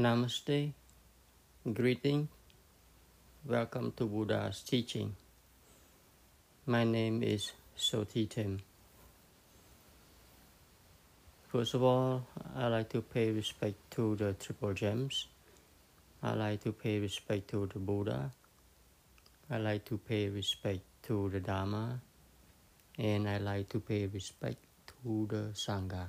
[0.00, 0.72] Namaste,
[1.74, 2.26] greeting,
[3.44, 5.14] welcome to Buddha's teaching.
[6.64, 8.60] My name is Soti Tim.
[11.48, 12.26] First of all,
[12.56, 15.26] I like to pay respect to the Triple Gems.
[16.22, 18.30] I like to pay respect to the Buddha.
[19.50, 22.00] I like to pay respect to the Dharma.
[22.98, 26.06] And I like to pay respect to the Sangha.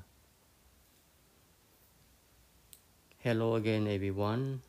[3.21, 4.61] Hello again, everyone.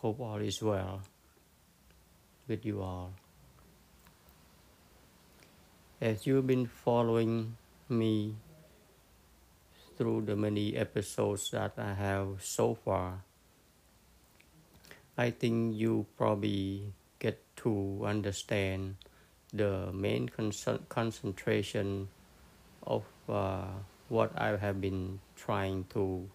[0.00, 1.02] Hope all is well
[2.48, 3.12] with you all.
[6.00, 7.58] As you've been following
[7.90, 8.36] me
[9.98, 13.20] through the many episodes that I have so far,
[15.18, 17.36] I think you probably get
[17.68, 18.96] to understand
[19.52, 20.56] the main con-
[20.88, 22.08] concentration
[22.86, 23.76] of uh,
[24.08, 26.30] what I have been trying to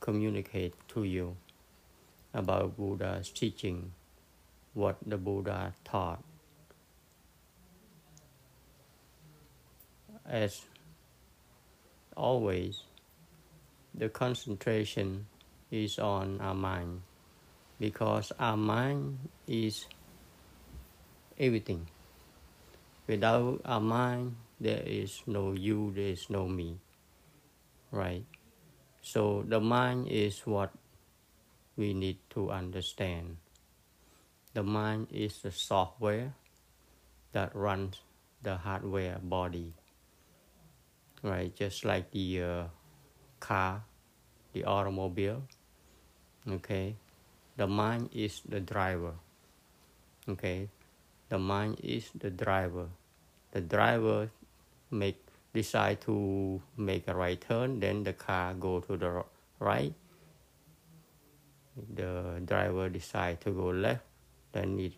[0.00, 1.36] communicate to you
[2.32, 3.92] about Buddha's teaching,
[4.74, 6.22] what the Buddha taught.
[10.26, 10.62] As
[12.16, 12.82] always,
[13.94, 15.26] the concentration
[15.70, 17.02] is on our mind
[17.78, 19.86] because our mind is
[21.38, 21.86] everything.
[23.06, 26.78] Without our mind, there is no you, there is no me.
[27.90, 28.24] Right?
[29.02, 30.70] So the mind is what
[31.76, 33.36] we need to understand.
[34.52, 36.34] The mind is the software
[37.32, 38.00] that runs
[38.42, 39.72] the hardware body.
[41.22, 42.64] Right, just like the uh,
[43.40, 43.84] car,
[44.52, 45.42] the automobile.
[46.48, 46.96] Okay,
[47.56, 49.12] the mind is the driver.
[50.28, 50.68] Okay,
[51.28, 52.88] the mind is the driver.
[53.52, 54.30] The driver
[54.90, 59.24] make decide to make a right turn, then the car go to the
[59.58, 59.94] right.
[61.94, 64.02] The driver decide to go left,
[64.52, 64.92] then it,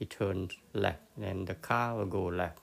[0.00, 2.60] it turns left, then the car will go left.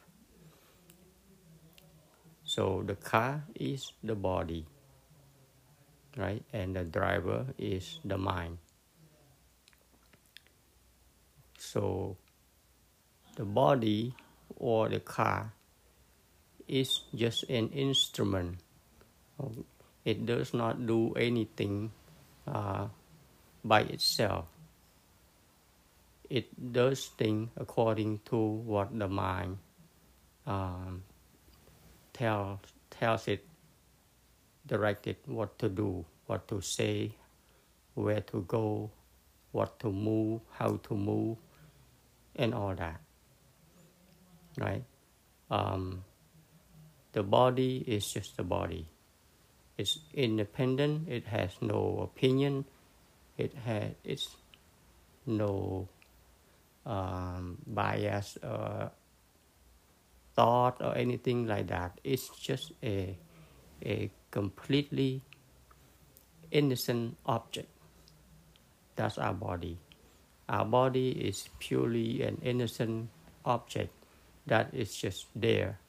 [2.43, 4.65] So the car is the body,
[6.17, 6.43] right?
[6.53, 8.57] And the driver is the mind.
[11.57, 12.17] So
[13.35, 14.13] the body
[14.55, 15.51] or the car
[16.67, 18.59] is just an instrument.
[20.03, 21.91] It does not do anything
[22.47, 22.87] uh,
[23.63, 24.45] by itself.
[26.29, 29.57] It does things according to what the mind
[30.47, 31.03] um,
[32.13, 32.59] tells
[32.89, 33.45] tells it,
[34.65, 37.11] directed what to do, what to say,
[37.93, 38.89] where to go,
[39.51, 41.37] what to move, how to move,
[42.35, 43.01] and all that.
[44.57, 44.83] Right?
[45.51, 46.03] Um,
[47.15, 48.85] the body is just a body.
[49.77, 51.07] It's independent.
[51.07, 52.65] It has no opinion.
[53.37, 54.35] It has it's
[55.25, 55.87] no
[56.85, 58.91] um, bias or
[60.35, 61.99] thought or anything like that.
[62.03, 63.17] It's just a
[63.81, 65.21] a completely
[66.51, 67.71] innocent object.
[68.97, 69.79] That's our body.
[70.49, 73.07] Our body is purely an innocent
[73.45, 73.95] object
[74.47, 75.79] that is just there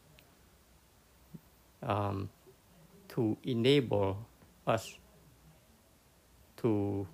[1.86, 2.28] um,
[3.08, 4.19] to enable
[4.66, 4.98] us
[6.58, 7.06] to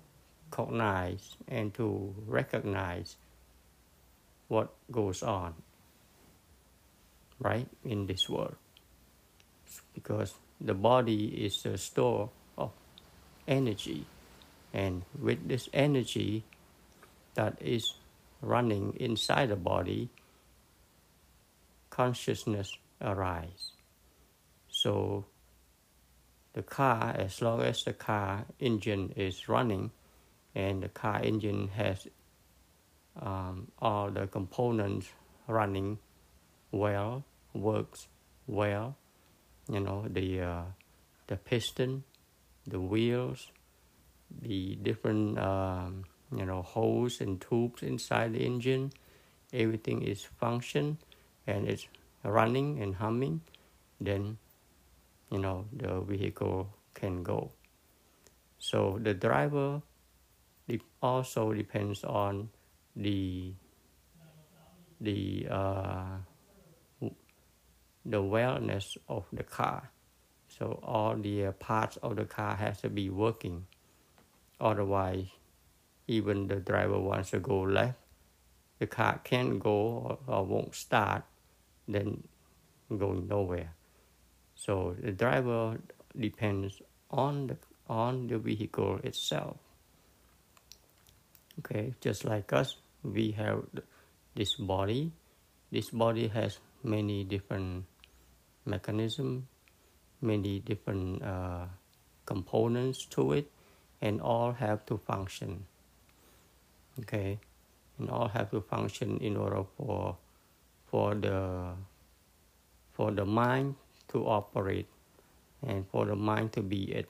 [0.49, 3.15] cognize and to recognize
[4.47, 5.53] what goes on
[7.39, 8.55] right in this world.
[9.93, 12.71] Because the body is a store of
[13.47, 14.05] energy
[14.73, 16.43] and with this energy
[17.35, 17.93] that is
[18.41, 20.09] running inside the body
[21.89, 23.71] consciousness arises
[24.83, 25.23] so
[26.51, 29.91] the car, as long as the car engine is running
[30.53, 32.05] and the car engine has
[33.21, 35.07] um, all the components
[35.47, 35.99] running
[36.73, 37.23] well,
[37.53, 38.07] works
[38.45, 38.97] well,
[39.71, 40.63] you know, the, uh,
[41.27, 42.03] the piston,
[42.67, 43.51] the wheels,
[44.41, 46.03] the different, um,
[46.35, 48.91] you know, holes and tubes inside the engine,
[49.53, 50.97] everything is function
[51.47, 51.87] and it's
[52.25, 53.39] running and humming,
[54.01, 54.37] then
[55.33, 57.51] you know the vehicle can go.
[58.59, 59.81] So the driver
[61.01, 62.49] also depends on
[62.95, 63.51] the
[65.01, 66.21] the uh,
[68.05, 69.89] the wellness of the car.
[70.47, 73.65] So all the parts of the car has to be working.
[74.61, 75.27] Otherwise
[76.07, 77.97] even the driver wants to go left
[78.79, 81.23] the car can't go or, or won't start
[81.87, 82.23] then
[82.89, 83.71] going nowhere
[84.63, 85.77] so the driver
[86.17, 86.81] depends
[87.11, 87.57] on the
[87.89, 89.57] on the vehicle itself.
[91.59, 93.63] Okay, just like us, we have
[94.35, 95.11] this body.
[95.69, 97.83] This body has many different
[98.65, 99.43] mechanisms,
[100.21, 101.65] many different uh,
[102.25, 103.51] components to it,
[104.01, 105.65] and all have to function.
[107.01, 107.37] Okay,
[107.99, 110.15] and all have to function in order for
[110.87, 111.75] for the
[112.93, 113.75] for the mind
[114.13, 114.87] to operate
[115.65, 117.05] and for the mind to be at,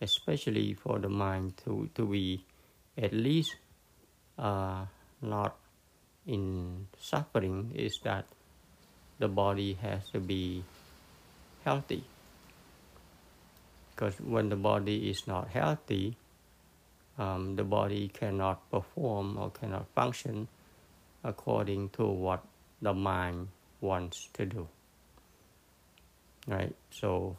[0.00, 2.44] especially for the mind to, to be
[2.98, 3.56] at least
[4.38, 4.84] uh,
[5.22, 5.56] not
[6.26, 8.24] in suffering is that
[9.18, 10.64] the body has to be
[11.64, 12.04] healthy.
[13.90, 16.16] Because when the body is not healthy
[17.20, 20.48] um, the body cannot perform or cannot function
[21.22, 22.42] according to what
[22.80, 23.48] the mind
[23.80, 24.66] wants to do
[26.46, 27.36] right so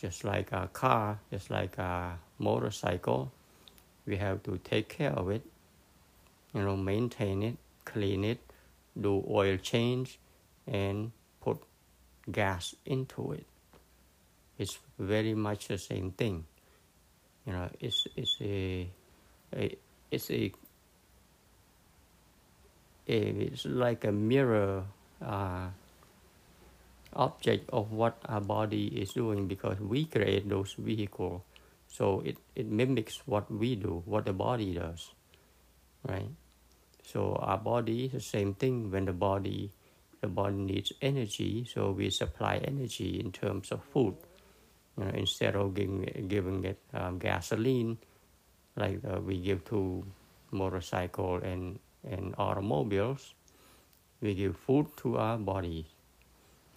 [0.00, 3.30] just like a car, just like a motorcycle,
[4.06, 5.42] we have to take care of it,
[6.54, 8.38] you know, maintain it, clean it,
[8.98, 10.18] do oil change,
[10.66, 11.12] and
[11.42, 11.58] put
[12.32, 13.46] gas into it.
[14.58, 16.44] It's very much the same thing.
[17.46, 18.88] You know, it's it's a,
[19.54, 19.76] a
[20.10, 20.52] it's a,
[23.06, 24.84] a it's like a mirror
[25.24, 25.68] uh,
[27.14, 31.42] object of what our body is doing because we create those vehicles.
[31.88, 35.10] So it, it mimics what we do, what the body does,
[36.06, 36.30] right?
[37.04, 39.72] So our body is the same thing when the body
[40.20, 44.14] the body needs energy, so we supply energy in terms of food.
[44.98, 47.96] You know, instead of giving, giving it um, gasoline,
[48.76, 50.04] like uh, we give to
[50.50, 53.34] motorcycle and, and automobiles,
[54.20, 55.86] we give food to our body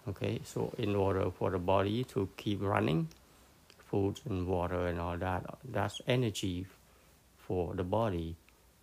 [0.08, 3.08] okay so in order for the body to keep running
[3.94, 6.66] food and water and all that that's energy
[7.36, 8.36] for the body.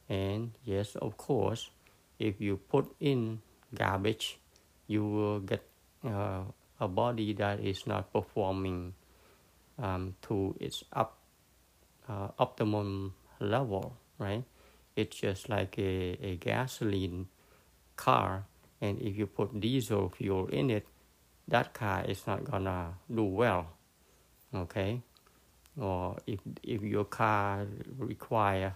[0.09, 1.69] And yes of course
[2.19, 3.41] if you put in
[3.75, 4.37] garbage
[4.87, 5.63] you will get
[6.05, 6.43] uh,
[6.79, 8.93] a body that is not performing
[9.81, 11.17] um, to its up
[12.07, 14.43] uh, optimum level right?
[14.95, 17.27] It's just like a, a gasoline
[17.95, 18.45] car
[18.81, 20.87] and if you put diesel fuel in it
[21.47, 23.67] that car is not gonna do well
[24.53, 25.01] okay?
[25.77, 27.65] Or if if your car
[27.97, 28.75] require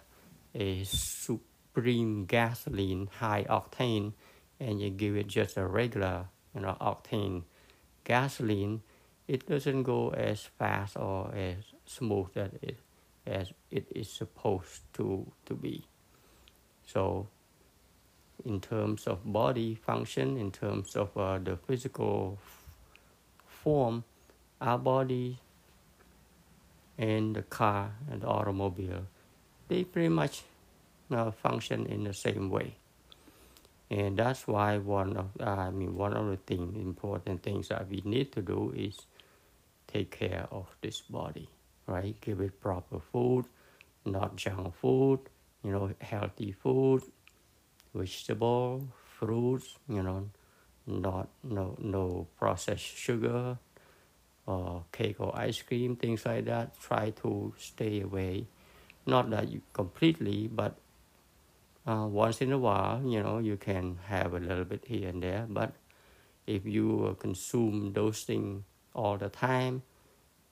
[0.54, 4.14] a supreme gasoline high octane
[4.60, 6.26] and you give it just a regular
[6.56, 7.44] you know octane
[8.06, 8.82] gasoline
[9.28, 12.80] it doesn't go as fast or as smooth as it
[13.28, 15.84] as it is supposed to to be.
[16.86, 17.28] So
[18.46, 22.38] in terms of body function in terms of uh, the physical
[23.48, 24.04] form
[24.62, 25.40] our body
[26.98, 29.06] and the car and the automobile
[29.68, 30.44] they pretty much
[31.12, 32.76] uh, function in the same way.
[33.90, 37.88] And that's why one of uh, I mean one of the thing important things that
[37.88, 38.98] we need to do is
[39.88, 41.50] take care of this body
[41.88, 42.20] right?
[42.22, 43.46] Give it proper food
[44.06, 45.20] not junk food
[45.64, 47.02] you know healthy food
[47.96, 48.88] vegetable
[49.18, 50.30] fruits you know
[50.86, 53.58] not no no processed sugar
[54.46, 56.80] or cake or ice cream things like that.
[56.80, 58.48] Try to stay away.
[59.06, 60.78] Not that you completely but
[61.88, 65.22] uh, once in a while you know you can have a little bit here and
[65.22, 65.46] there.
[65.50, 65.74] But
[66.46, 69.82] if you consume those things all the time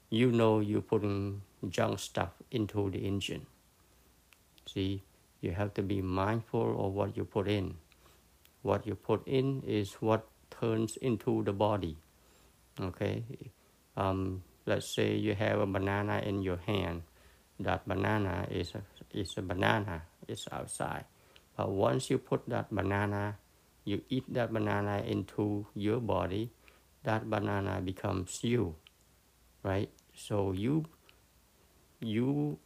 [0.09, 3.45] you know you're putting junk stuff into the engine.
[4.65, 5.03] See
[5.43, 7.75] you have to be mindful of what you put in.
[8.63, 11.97] What you put in is what turns into the body
[12.79, 13.23] okay?
[13.97, 17.03] Um, let's say you have a banana in your hand.
[17.59, 18.81] That banana is a,
[19.13, 20.03] is a banana.
[20.27, 21.05] It's outside.
[21.57, 23.37] But once you put that banana
[23.85, 26.49] you eat that banana into your body
[27.03, 28.75] that banana becomes you
[29.63, 29.89] right?
[30.15, 30.85] So you
[31.99, 32.59] you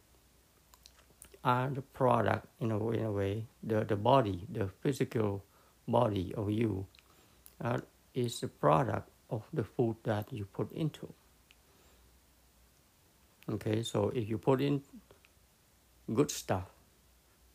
[1.48, 5.42] are the product in a, in a way the, the body the physical
[5.86, 6.86] body of you
[7.64, 7.78] uh,
[8.14, 11.08] is the product of the food that you put into.
[13.50, 14.82] Okay, so if you put in
[16.12, 16.68] good stuff,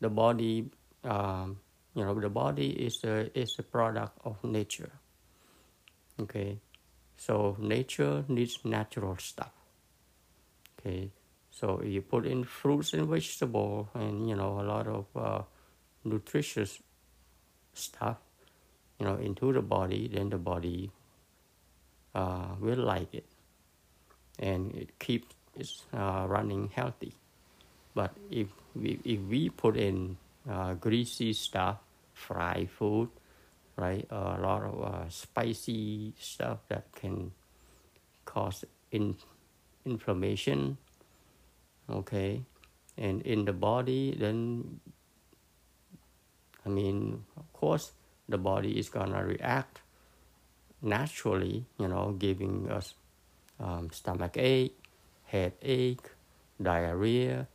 [0.00, 0.70] the body,
[1.04, 1.58] um,
[1.94, 4.90] you know, the body is a is a product of nature.
[6.20, 6.58] Okay,
[7.16, 9.52] so nature needs natural stuff.
[10.78, 11.10] Okay,
[11.58, 15.42] so you put in fruits and vegetables and you know a lot of uh,
[16.04, 16.80] nutritious
[17.74, 18.18] stuff
[18.98, 20.90] you know into the body then the body
[22.14, 23.26] uh, will like it
[24.38, 27.14] and it keeps is uh, running healthy.
[27.94, 30.16] But if we, if we put in
[30.50, 31.78] uh, greasy stuff,
[32.12, 33.08] fried food,
[33.76, 37.32] right, a lot of uh, spicy stuff that can
[38.24, 39.16] cause in,
[39.84, 40.76] inflammation,
[41.90, 42.42] okay,
[42.96, 44.80] and in the body, then
[46.64, 47.92] I mean, of course,
[48.28, 49.80] the body is gonna react
[50.80, 52.94] naturally, you know, giving us
[53.60, 54.76] um, stomach ache,
[55.24, 56.08] headache,
[56.60, 57.48] diarrhea,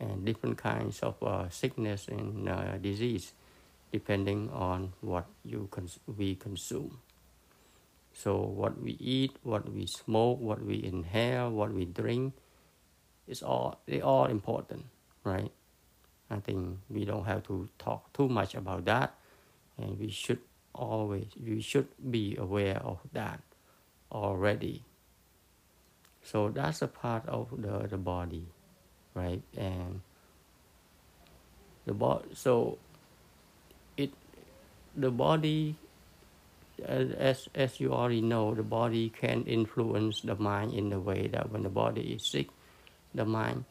[0.00, 3.32] and different kinds of uh, sickness and uh, disease,
[3.92, 6.98] depending on what you cons- we consume.
[8.12, 12.34] So what we eat, what we smoke, what we inhale, what we drink,
[13.26, 14.84] is all they all important,
[15.24, 15.50] right?
[16.30, 19.14] I think we don't have to talk too much about that,
[19.78, 20.40] and we should
[20.74, 23.40] always we should be aware of that
[24.10, 24.82] already.
[26.22, 28.46] So that's a part of the, the body,
[29.14, 29.42] right?
[29.56, 30.00] And
[31.84, 32.78] the body, so
[33.96, 34.10] it
[34.96, 35.76] the body
[36.82, 41.50] as as you already know, the body can influence the mind in the way that
[41.52, 42.48] when the body is sick,
[43.14, 43.64] the mind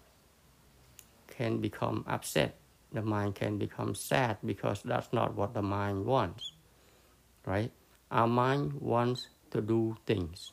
[1.27, 2.55] can become upset.
[2.91, 6.53] The mind can become sad because that's not what the mind wants,
[7.45, 7.71] right?
[8.11, 10.51] Our mind wants to do things,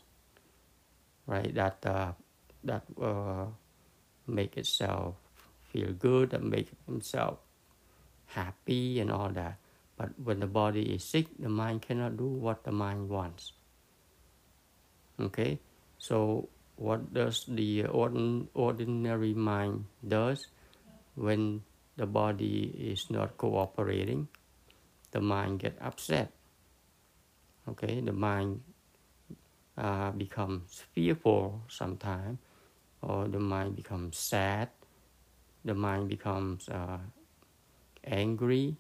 [1.27, 1.55] right?
[1.55, 2.13] That uh,
[2.65, 3.47] that uh,
[4.27, 5.17] make itself
[5.73, 7.39] feel good, and make itself
[8.27, 9.59] happy and all that.
[9.97, 13.53] But when the body is sick, the mind cannot do what the mind wants.
[15.21, 15.61] Okay,
[15.99, 16.49] so
[16.81, 20.49] what does the ordinary mind does
[21.15, 21.61] when
[22.01, 24.29] the body is not cooperating?
[25.13, 26.33] The mind get upset.
[27.69, 28.65] Okay, the mind
[29.77, 32.39] uh, becomes fearful sometimes,
[33.03, 34.73] or the mind becomes sad.
[35.67, 37.05] The mind becomes uh,
[38.05, 38.77] angry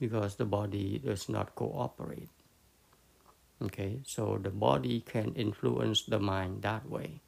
[0.00, 2.32] because the body does not cooperate.
[3.62, 7.20] Okay, so the body can influence the mind that way.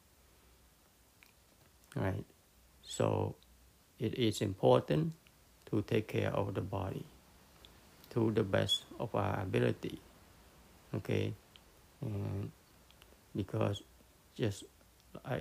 [1.95, 2.27] Right,
[2.83, 3.37] so
[4.01, 5.13] it is important
[5.71, 7.07] to take care of the body
[8.11, 10.01] to the best of our ability.
[10.95, 11.35] Okay,
[12.03, 12.51] and
[13.37, 13.83] because
[14.35, 14.65] just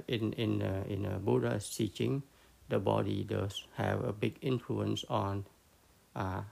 [0.08, 2.22] in in uh, in uh, Buddha's teaching,
[2.70, 5.46] the body does have a big influence on
[6.16, 6.46] a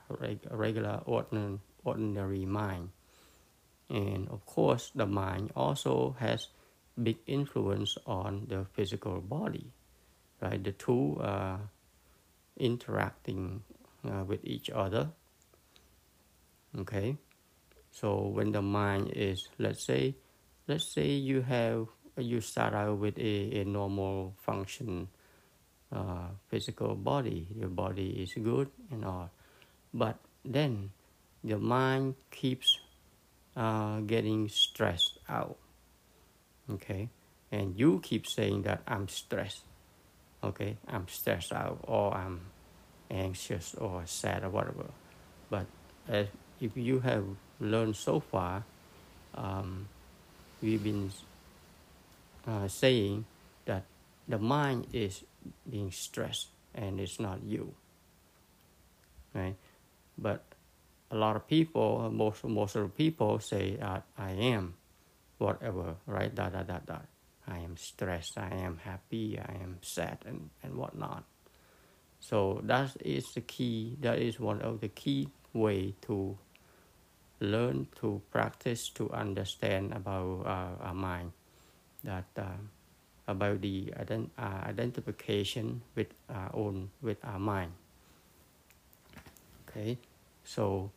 [0.50, 2.90] regular ordinary, ordinary mind.
[3.92, 6.48] And of course, the mind also has
[6.96, 9.68] big influence on the physical body,
[10.42, 10.64] right?
[10.64, 11.60] The two are
[12.58, 13.64] interacting
[14.08, 15.10] uh, with each other.
[16.80, 17.18] Okay,
[17.92, 20.16] so when the mind is, let's say,
[20.68, 25.08] let's say you have you start out with a, a normal function
[25.92, 29.30] uh, physical body, your body is good and all
[29.94, 30.92] but then
[31.44, 32.80] the mind keeps
[33.56, 35.58] uh, getting stressed out
[36.70, 37.10] okay?
[37.52, 39.64] And you keep saying that i'm stressed
[40.44, 40.78] okay?
[40.88, 42.42] I'm stressed out or i'm
[43.10, 44.86] anxious or sad or whatever.
[45.50, 45.66] But
[46.08, 46.28] as
[46.60, 47.26] if you have
[47.60, 48.64] learned so far
[49.36, 49.88] um,
[50.62, 51.12] we've been
[52.48, 53.26] uh, saying
[53.66, 53.84] that
[54.28, 55.24] the mind is
[55.70, 57.74] being stressed and it's not you
[59.34, 59.56] right?
[60.18, 60.44] But
[61.12, 64.76] a lot of people, most most of the people say, uh, "I am,
[65.38, 66.34] whatever," right?
[66.34, 67.00] Da da da da.
[67.48, 68.38] I am stressed.
[68.38, 69.38] I am happy.
[69.40, 71.24] I am sad, and and whatnot.
[72.20, 73.98] So that is the key.
[74.02, 76.38] That is one of the key way to
[77.40, 81.32] learn to practice to understand about uh, our mind.
[82.04, 82.58] That uh,
[83.28, 87.74] about the ident- uh, identification with our own with our mind.
[89.70, 89.98] Okay.
[90.44, 90.92] So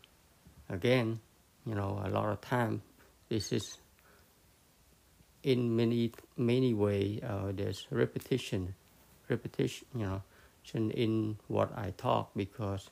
[0.68, 1.20] again,
[1.66, 2.82] you know, a lot of time
[3.28, 3.78] this is
[5.42, 8.74] in many many way uh, there's repetition,
[9.28, 10.22] repetition, you know,
[10.72, 12.88] in what I talk because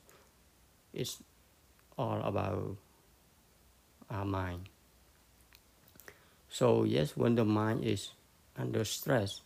[0.93, 1.21] it's
[1.97, 2.77] all about
[4.09, 4.69] our mind.
[6.49, 8.11] So yes, when the mind is
[8.55, 9.41] under stress,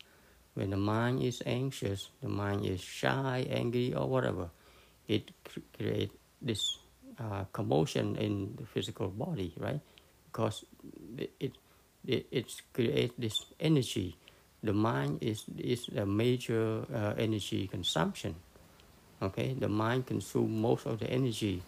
[0.56, 4.50] when the mind is anxious, the mind is shy, angry, or whatever,
[5.08, 5.32] it
[5.78, 6.80] creates this
[7.20, 9.80] uh, commotion in the physical body, right?
[10.32, 10.66] Because
[11.18, 11.58] it
[12.06, 14.16] it, it, creates this energy.
[14.64, 18.36] The mind is is a major uh, energy consumption.
[19.22, 21.62] Okay, the mind consumes most of the energy,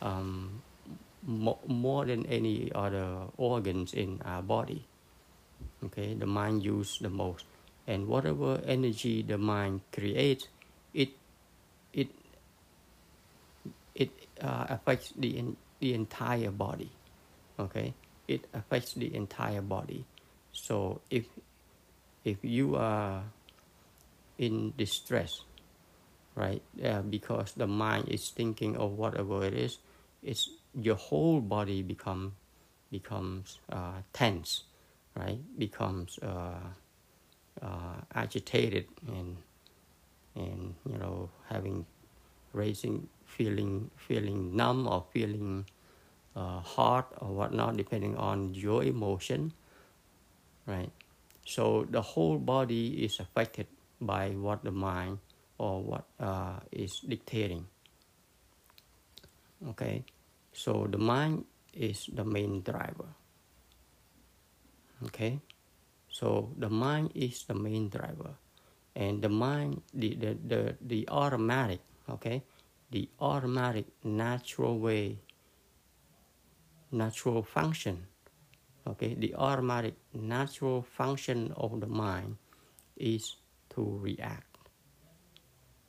[0.00, 0.62] um,
[1.22, 4.88] mo- more than any other organs in our body.
[5.84, 7.44] Okay, the mind uses the most,
[7.86, 10.48] and whatever energy the mind creates,
[10.94, 11.10] it
[11.92, 12.08] it
[13.94, 15.44] it uh, affects the
[15.80, 16.90] the entire body.
[17.58, 17.94] Okay,
[18.26, 20.04] it affects the entire body.
[20.52, 21.26] So if
[22.24, 23.22] if you are
[24.38, 25.42] in distress,
[26.34, 29.78] right, uh, because the mind is thinking of whatever it is,
[30.22, 32.34] it's your whole body become
[32.90, 34.64] becomes uh, tense,
[35.16, 35.38] right?
[35.58, 36.60] Becomes uh,
[37.62, 39.36] uh, agitated and
[40.34, 41.84] and you know having
[42.52, 45.68] raising feeling feeling numb or feeling
[46.34, 49.52] uh, hot or whatnot depending on your emotion
[50.68, 50.92] right?
[51.48, 53.66] So the whole body is affected
[54.00, 55.18] by what the mind
[55.56, 57.66] or what uh, is dictating.
[59.72, 60.04] Okay?
[60.52, 63.08] So the mind is the main driver.
[65.08, 65.40] Okay?
[66.12, 68.36] So the mind is the main driver.
[68.94, 71.78] And the mind the the the, the automatic
[72.10, 72.42] okay
[72.90, 75.18] the automatic natural way
[76.90, 78.06] natural function
[78.86, 79.14] okay?
[79.14, 82.36] The automatic natural function of the mind
[82.96, 83.36] is
[83.70, 84.56] to react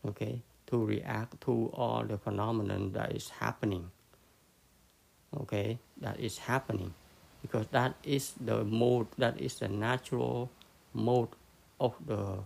[0.06, 0.42] okay?
[0.68, 3.90] To react to all the phenomenon that is happening
[5.36, 5.80] okay?
[6.02, 6.94] That is happening
[7.42, 10.52] because that is the mode that is the natural
[10.94, 11.30] mode
[11.80, 12.44] of the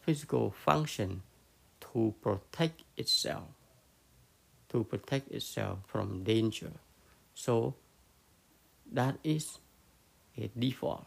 [0.00, 1.22] physical function
[1.92, 3.44] to protect itself
[4.70, 6.70] to protect itself from danger.
[7.34, 7.74] So
[8.92, 9.58] that is
[10.38, 11.06] a default.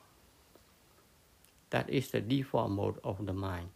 [1.70, 3.70] That is the default mode of the mind.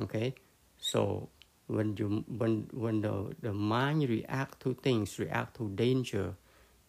[0.00, 0.34] Okay?
[0.78, 1.28] So
[1.66, 6.34] when you when when the, the mind react to things react to danger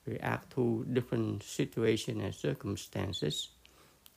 [0.05, 3.49] react to different situations and circumstances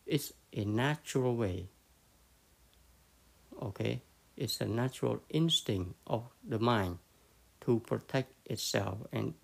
[0.07, 1.67] it's a natural way.
[3.63, 4.03] Okay
[4.41, 6.97] it's a natural instinct of the mind
[7.61, 9.35] to protect itself and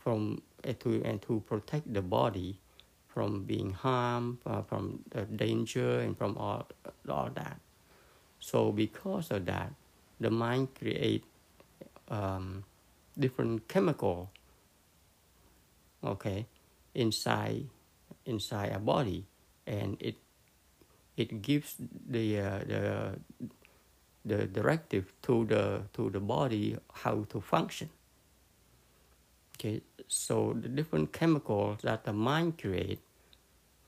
[0.00, 2.58] from uh, to and to protect the body
[3.06, 6.66] from being harmed uh, from the danger and from all
[7.06, 7.60] all that.
[8.40, 9.70] So because of that
[10.18, 11.24] the mind create
[12.08, 12.64] um,
[13.18, 14.32] different chemical
[16.02, 16.46] okay
[16.94, 17.68] inside
[18.24, 19.28] inside a body.
[19.66, 20.16] And it
[21.16, 23.20] it gives the uh, the
[24.24, 27.88] the directive to the to the body how to function.
[29.56, 33.00] Okay so the different chemicals that the mind create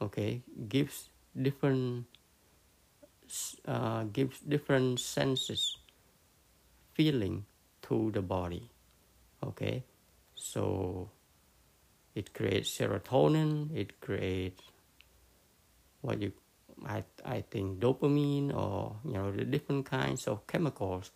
[0.01, 2.07] okay gives different
[3.66, 5.79] uh, gives different senses
[6.94, 7.44] feeling
[7.83, 8.70] to the body
[9.47, 9.85] okay?
[10.35, 11.11] So
[12.14, 14.62] it creates serotonin it creates
[16.01, 16.33] what you
[16.87, 21.11] I, I think dopamine or you know the different kinds of chemicals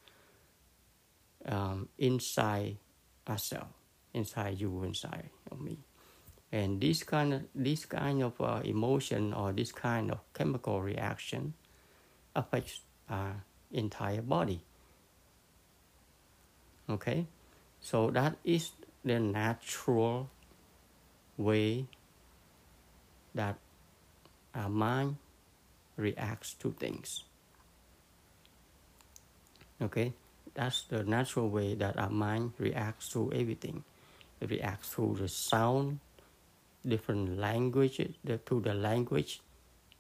[1.47, 2.77] um, inside
[3.29, 3.79] ourselves
[4.14, 5.79] inside you inside of me.
[6.51, 11.55] And this kind of this kind of uh, emotion or this kind of chemical reaction
[12.35, 14.64] affects our entire body.
[16.88, 17.27] Okay?
[17.81, 18.73] So that is
[19.05, 20.31] the natural
[21.37, 21.87] way
[23.35, 23.57] that
[24.55, 25.16] our mind
[25.98, 27.24] reacts to things.
[29.82, 30.12] Okay?
[30.54, 33.84] That's the natural way that our mind reacts to everything.
[34.40, 36.00] It reacts to the sound
[36.87, 39.40] different languages to the language.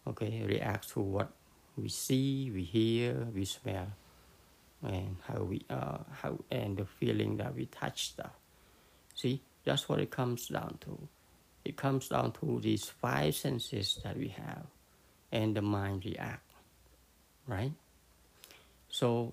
[0.06, 0.40] Okay?
[0.42, 1.30] It reacts to what
[1.76, 3.86] we see we hear we smell
[4.82, 8.32] and how we uh how and the feeling that we touch stuff
[9.18, 9.42] see?
[9.64, 11.08] That's what it comes down to.
[11.64, 14.64] It comes down to these five senses that we have
[15.32, 16.48] and the mind react
[17.48, 17.72] right?
[18.88, 19.32] So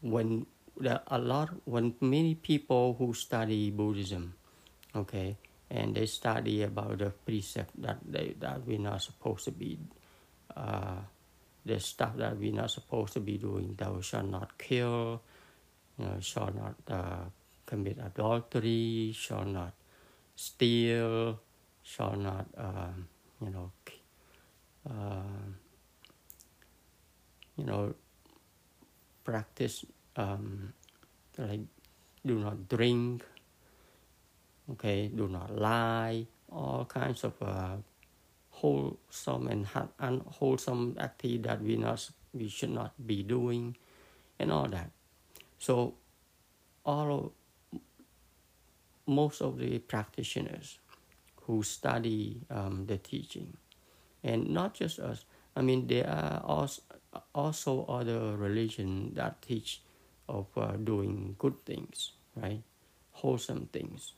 [0.00, 0.46] when
[0.80, 4.32] there a lot when many people who study buddhism
[4.96, 5.36] okay
[5.70, 9.78] and they study about the precept that they that we're not supposed to be
[10.56, 10.96] uh,
[11.66, 15.20] the stuff that we're not supposed to be doing thou shall not kill
[15.98, 17.28] you know, shall not uh,
[17.66, 19.74] commit adultery shall not
[20.34, 21.38] steal
[21.82, 23.06] shall not um,
[23.40, 23.70] you know
[24.88, 25.44] uh,
[27.56, 27.94] you know
[29.24, 29.84] practice
[30.16, 30.72] um,
[31.38, 31.60] like
[32.24, 33.24] do not drink
[34.70, 37.76] okay do not lie all kinds of uh,
[38.50, 39.66] wholesome and
[39.98, 43.76] unwholesome activity that we not we should not be doing
[44.38, 44.90] and all that.
[45.58, 45.94] So
[46.84, 47.32] all
[47.72, 47.80] of,
[49.06, 50.79] most of the practitioners
[51.50, 53.56] who study um, the teaching,
[54.22, 55.24] and not just us.
[55.56, 56.46] I mean, there are
[57.34, 59.82] also other religions that teach
[60.28, 62.62] of uh, doing good things, right?
[63.10, 64.12] Wholesome things,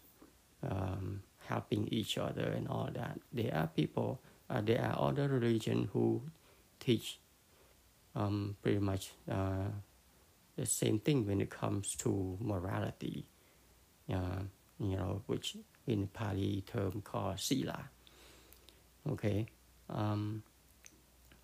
[0.63, 3.19] um, helping each other, and all that.
[3.33, 4.21] There are people.
[4.51, 6.21] Uh, there are other religions who
[6.81, 7.19] teach
[8.15, 9.73] um, pretty much uh,
[10.57, 13.25] the same thing when it comes to morality,
[14.13, 14.45] uh,
[14.79, 17.91] you know, which in Pali term called sila.
[19.09, 19.47] Okay,
[19.91, 20.43] um,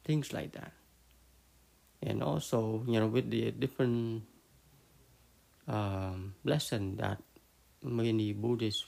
[0.05, 0.73] things like that,
[2.03, 4.23] and also you know with the different
[5.67, 7.19] um, lesson that
[7.83, 8.87] many Buddhists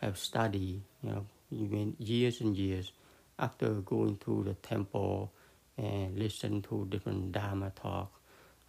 [0.00, 2.92] have studied, you know, even years and years
[3.38, 5.32] after going to the temple
[5.76, 8.12] and listen to different Dharma talk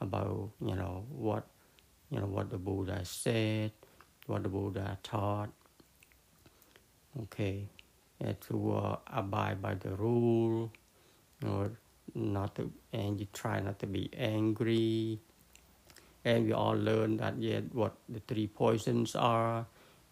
[0.01, 1.45] about you know what
[2.09, 3.71] you know what the Buddha said,
[4.25, 5.49] what the Buddha taught.
[7.23, 7.67] Okay,
[8.47, 10.71] to uh, abide by the rule,
[11.45, 11.71] or
[12.13, 15.19] not to, and you try not to be angry.
[16.25, 19.65] And we all learn that yet what the three poisons are,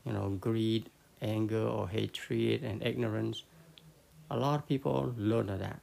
[0.05, 0.89] you know, greed,
[1.21, 3.43] anger, or hatred, and ignorance.
[4.29, 5.81] A lot of people learn that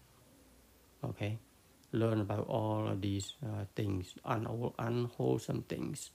[1.04, 1.38] okay
[1.92, 6.10] learn about all of these uh, things un- unwholesome things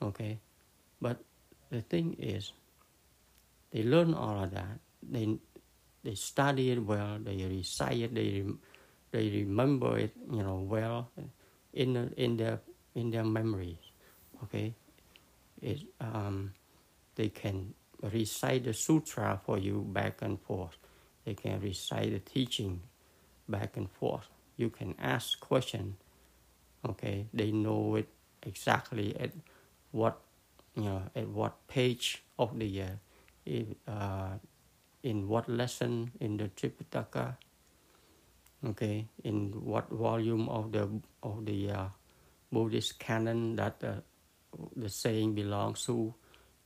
[0.00, 0.38] okay
[1.02, 1.18] but
[1.74, 2.52] the thing is
[3.72, 4.78] they learn all of that.
[5.02, 5.36] They
[6.04, 7.18] they study it well.
[7.18, 8.14] They recite it.
[8.14, 8.46] They
[9.10, 11.10] they remember it you know well
[11.74, 12.60] in in their
[12.94, 13.82] in their memories.
[14.44, 14.74] Okay?
[15.60, 16.54] It um
[17.16, 20.76] they can recite the sutra for you back and forth.
[21.24, 22.80] They can recite the teaching
[23.48, 24.28] back and forth.
[24.56, 25.96] You can ask question.
[26.88, 28.08] Okay, they know it
[28.42, 29.30] exactly at
[29.92, 30.18] what
[30.76, 32.82] you know at what page of the
[33.88, 34.30] uh,
[35.02, 37.36] in what lesson in the Tripitaka.
[38.64, 40.88] Okay, in what volume of the
[41.22, 41.88] of the uh,
[42.52, 43.94] Buddhist canon that uh,
[44.76, 46.14] the saying belongs to.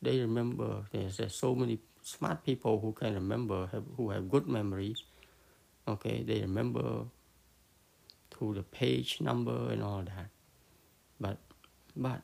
[0.02, 0.84] They remember.
[0.92, 5.02] There's uh, so many smart people who can remember, have, who have good memories
[5.88, 7.04] okay they remember
[8.30, 10.28] to the page number and all that
[11.20, 11.38] but
[11.94, 12.20] but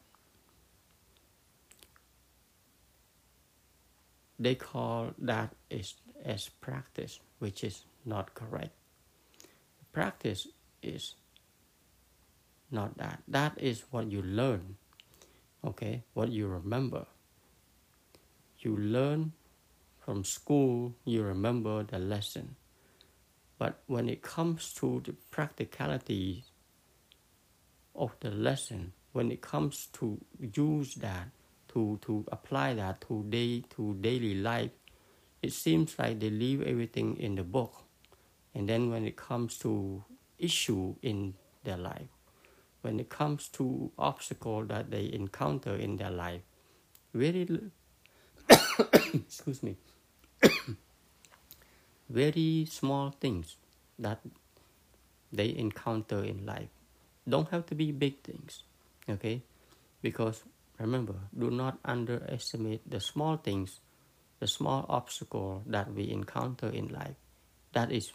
[4.43, 8.73] they call that is as practice which is not correct.
[9.93, 10.49] Practice
[10.83, 11.15] is
[12.71, 13.23] not that.
[13.29, 14.77] That is what you learn
[15.65, 16.03] okay?
[16.15, 17.07] What you remember.
[18.59, 19.33] You learn
[20.05, 22.57] from school you remember the lesson.
[23.59, 26.45] But when it comes to the practicality
[27.95, 31.29] of the lesson, when it comes to use that,
[31.73, 34.71] to, to apply that to day to daily life,
[35.43, 37.85] it seems like they leave everything in the book.
[38.55, 40.05] And then when it comes to
[40.39, 42.09] issue in their life,
[42.83, 46.43] when it comes to obstacle that they encounter in their life,
[47.15, 47.49] very
[49.15, 49.77] excuse me
[52.11, 53.57] very small things
[53.99, 54.21] that
[55.33, 56.69] they encounter in life.
[57.29, 58.65] Don't have to be big things,
[59.09, 59.43] okay?
[60.03, 60.43] Because
[60.83, 63.81] remember, do not underestimate the small things,
[64.41, 67.17] the small obstacle that we encounter in life.
[67.73, 68.13] That is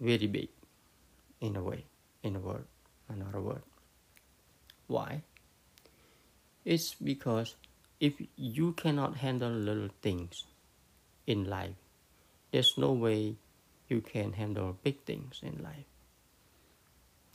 [0.00, 0.48] very big
[1.40, 1.84] in a way,
[2.22, 2.66] in a word,
[3.08, 3.62] another word.
[4.88, 5.22] Why?
[6.64, 7.54] It's because
[8.00, 10.44] if you cannot handle little things
[11.26, 11.76] in life,
[12.52, 13.36] there's no way
[13.88, 15.86] you can handle big things in life.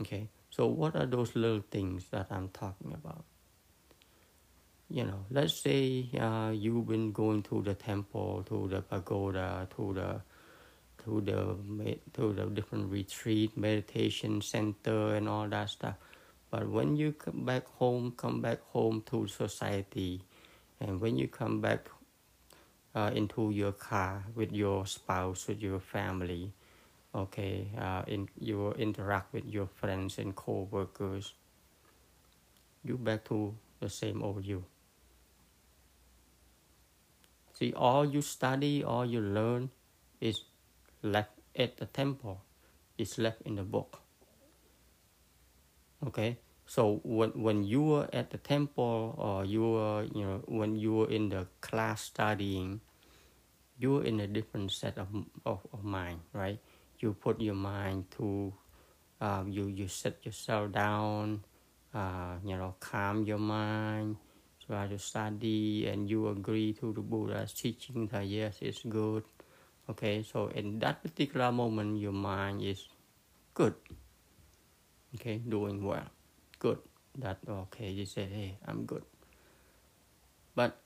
[0.01, 3.25] Okay, so what are those little things that I'm talking about?
[4.93, 9.93] You know, let's say uh, you've been going to the temple, to the pagoda, to
[9.93, 10.21] the
[11.03, 15.95] to the to the different retreat, meditation center, and all that stuff.
[16.51, 20.21] But when you come back home, come back home to society,
[20.79, 21.89] and when you come back
[22.93, 26.53] uh, into your car with your spouse, with your family.
[27.15, 31.33] Okay, uh, in, you interact with your friends and co-workers.
[32.83, 34.65] You back to the same old you.
[37.53, 39.69] See, all you study, all you learn
[40.19, 40.43] is
[41.01, 42.41] left at the temple.
[42.97, 44.01] It's left in the book.
[46.05, 50.75] Okay, so when when you were at the temple or you were you know when
[50.75, 52.81] you were in the class studying,
[53.77, 55.07] you are in a different set of,
[55.45, 56.59] of, of mind, right?
[56.99, 58.53] You put your mind to
[59.21, 61.45] uh, you you set yourself down,
[61.93, 64.17] uh, you know, calm your mind,
[64.65, 69.23] try to study and you agree to the Buddha's teaching that yes, it's good.
[69.89, 72.87] Okay, so in that particular moment, your mind is
[73.53, 73.75] good.
[75.15, 76.07] Okay, doing well,
[76.59, 76.79] good.
[77.19, 79.03] That okay, you say, hey, I'm good.
[80.55, 80.77] But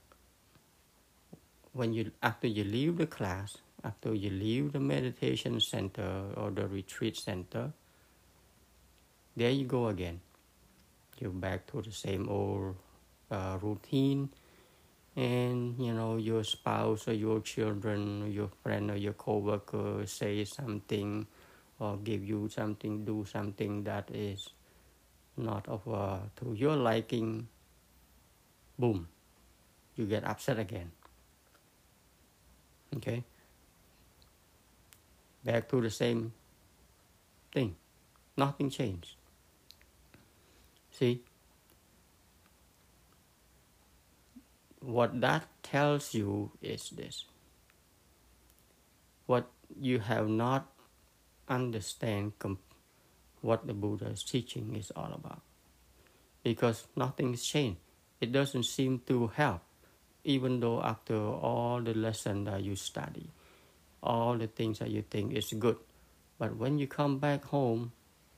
[1.74, 6.68] when you after you leave the class, after you leave the meditation center or the
[6.68, 7.72] retreat center,
[9.36, 10.20] there you go again.
[11.20, 12.76] You're back to the same old
[13.32, 14.30] uh, routine,
[15.16, 20.44] and you know your spouse or your children, or your friend or your coworker say
[20.46, 21.28] something,
[21.80, 24.50] or give you something, do something that is
[25.38, 27.48] not of uh, to your liking.
[28.80, 29.08] Boom,
[29.96, 30.92] you get upset again.
[32.96, 33.24] Okay,
[35.44, 36.32] back to the same
[37.52, 37.76] thing.
[38.38, 39.16] Nothing changed.
[40.92, 41.22] See,
[44.88, 47.26] what that tells you is this.
[49.26, 50.72] What you have not
[51.50, 52.64] understand comp-
[53.42, 55.42] what the buddha's teaching is all about.
[56.42, 57.82] Because nothing's changed.
[58.22, 59.62] It doesn't seem to help
[60.24, 63.30] even though after all the lesson that you study
[64.02, 65.78] all the things that you think is good.
[66.38, 67.92] But when you come back home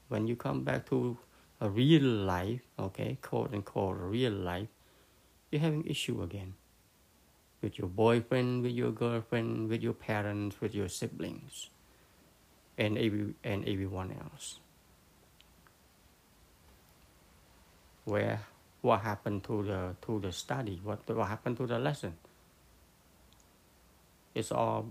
[0.08, 1.18] when you come back to
[1.62, 4.70] a real life okay quote unquote real life
[5.52, 6.54] you're having issue again
[7.62, 11.70] with your boyfriend, with your girlfriend, with your parents, with your siblings,
[12.78, 14.60] and every and everyone else.
[18.06, 18.42] Where
[18.82, 20.80] what happened to the to the study?
[20.84, 22.16] What what happened to the lesson?
[24.34, 24.88] It's all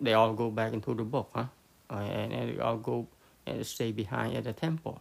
[0.00, 1.46] they all go back into the book, huh?
[1.88, 3.06] Uh, and, and they all go
[3.46, 5.00] and stay behind at the temple.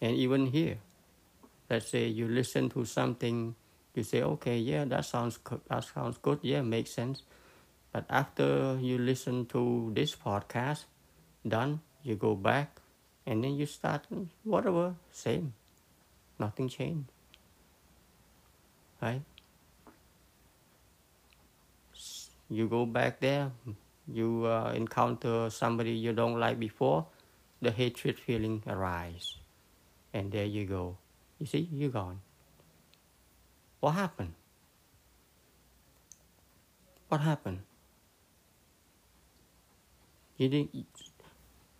[0.00, 0.78] And even here,
[1.68, 3.54] let's say you listen to something,
[3.94, 7.22] you say, okay, yeah, that sounds that sounds good, yeah, makes sense.
[7.92, 10.84] But after you listen to this podcast,
[11.46, 12.78] done, you go back,
[13.26, 14.06] and then you start
[14.44, 15.52] whatever, same,
[16.38, 17.10] nothing changed,
[19.02, 19.22] right?
[22.48, 23.50] You go back there,
[24.06, 27.06] you uh, encounter somebody you don't like before,
[27.60, 29.34] the hatred feeling arise
[30.12, 30.96] and there you go.
[31.38, 32.20] You see, you're gone.
[33.80, 34.34] What happened?
[37.08, 37.60] What happened?
[40.36, 40.86] You didn't.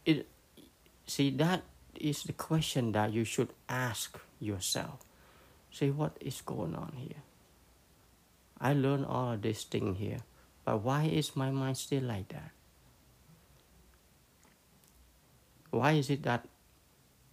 [0.05, 0.27] It.
[1.07, 1.63] See, that
[1.95, 5.01] is the question that you should ask yourself.
[5.71, 7.23] See, what is going on here?
[8.61, 10.19] I learned all of this thing here,
[10.65, 12.51] but why is my mind still like that?
[15.71, 16.47] Why is it that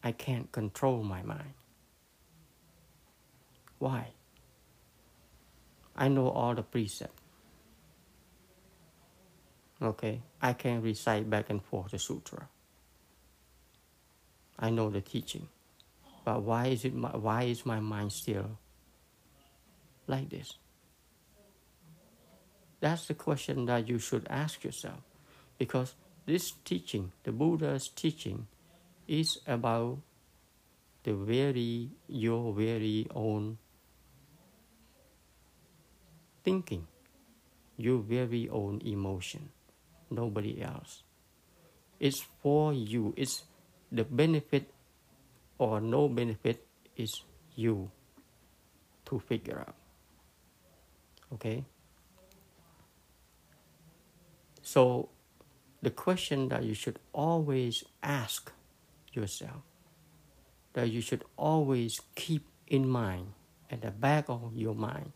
[0.05, 1.55] I can't control my mind.
[3.79, 4.09] Why?
[5.95, 7.23] I know all the precepts.
[9.81, 12.47] Okay, I can recite back and forth the sutra.
[14.59, 15.49] I know the teaching,
[16.23, 16.93] but why is it?
[16.93, 18.59] My, why is my mind still
[20.05, 20.53] like this?
[22.79, 25.01] That's the question that you should ask yourself,
[25.57, 25.95] because
[26.27, 28.47] this teaching, the Buddha's teaching,
[29.07, 29.99] is about
[31.03, 33.57] the very your very own
[36.43, 36.87] thinking,
[37.77, 39.49] your very own emotion,
[40.09, 41.03] nobody else.
[41.99, 43.13] It's for you.
[43.17, 43.43] It's
[43.91, 44.69] the benefit
[45.57, 46.65] or no benefit
[46.95, 47.23] is
[47.55, 47.91] you
[49.05, 49.75] to figure out.
[51.33, 51.63] Okay?
[54.61, 55.09] So
[55.81, 58.51] the question that you should always ask
[59.15, 59.62] yourself
[60.73, 63.34] that you should always keep in mind
[63.71, 65.12] at the back of your mind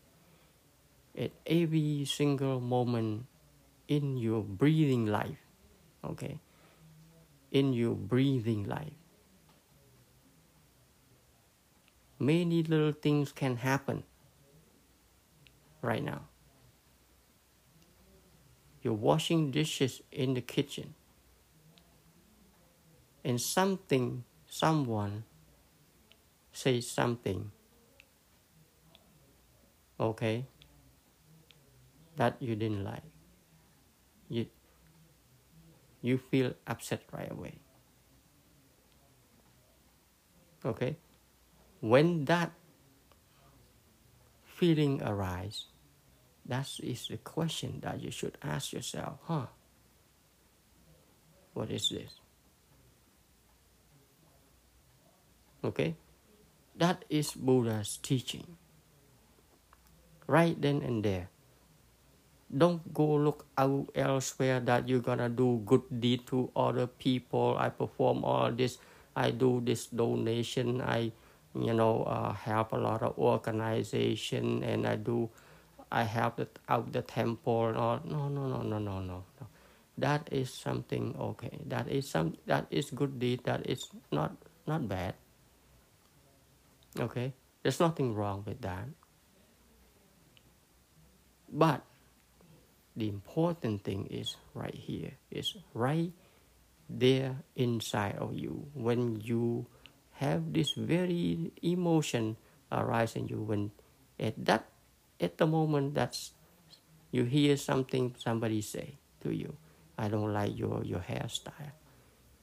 [1.16, 3.26] at every single moment
[3.88, 5.38] in your breathing life
[6.04, 6.40] okay?
[7.50, 8.92] In your breathing life.
[12.18, 14.04] Many little things can happen
[15.82, 16.22] right now.
[18.82, 20.94] You're washing dishes in the kitchen
[23.24, 25.24] and something, someone
[26.52, 27.50] says something,
[29.98, 30.46] okay,
[32.16, 33.02] that you didn't like,
[34.28, 34.46] you,
[36.02, 37.58] you feel upset right away.
[40.64, 40.96] Okay?
[41.80, 42.52] When that
[44.44, 45.66] feeling arises,
[46.44, 49.46] that is the question that you should ask yourself, huh?
[51.54, 52.19] What is this?
[55.64, 55.94] Okay?
[56.76, 58.56] That is Buddha's teaching.
[60.26, 61.28] Right then and there.
[62.50, 67.54] Don't go look out elsewhere that you're gonna do good deed to other people.
[67.58, 68.78] I perform all this.
[69.14, 70.80] I do this donation.
[70.80, 71.12] I,
[71.54, 75.30] you know, uh, help a lot of organization, and I do,
[75.92, 77.72] I help the, out the temple.
[77.74, 79.24] No, no, no, no, no, no, no.
[79.98, 81.58] That is something okay.
[81.68, 82.34] That is some.
[82.46, 83.44] That is good deed.
[83.44, 84.32] That is not
[84.66, 85.14] not bad.
[86.98, 88.88] Okay, there's nothing wrong with that.
[91.50, 91.82] But
[92.96, 96.12] the important thing is right here is right
[96.88, 98.66] there inside of you.
[98.74, 99.66] When you
[100.20, 102.36] have this very emotion
[102.70, 103.72] arise in you when
[104.20, 104.68] at that
[105.18, 106.36] at the moment that's
[107.10, 109.56] you hear something somebody say to you
[109.98, 111.74] i don't like your your hairstyle.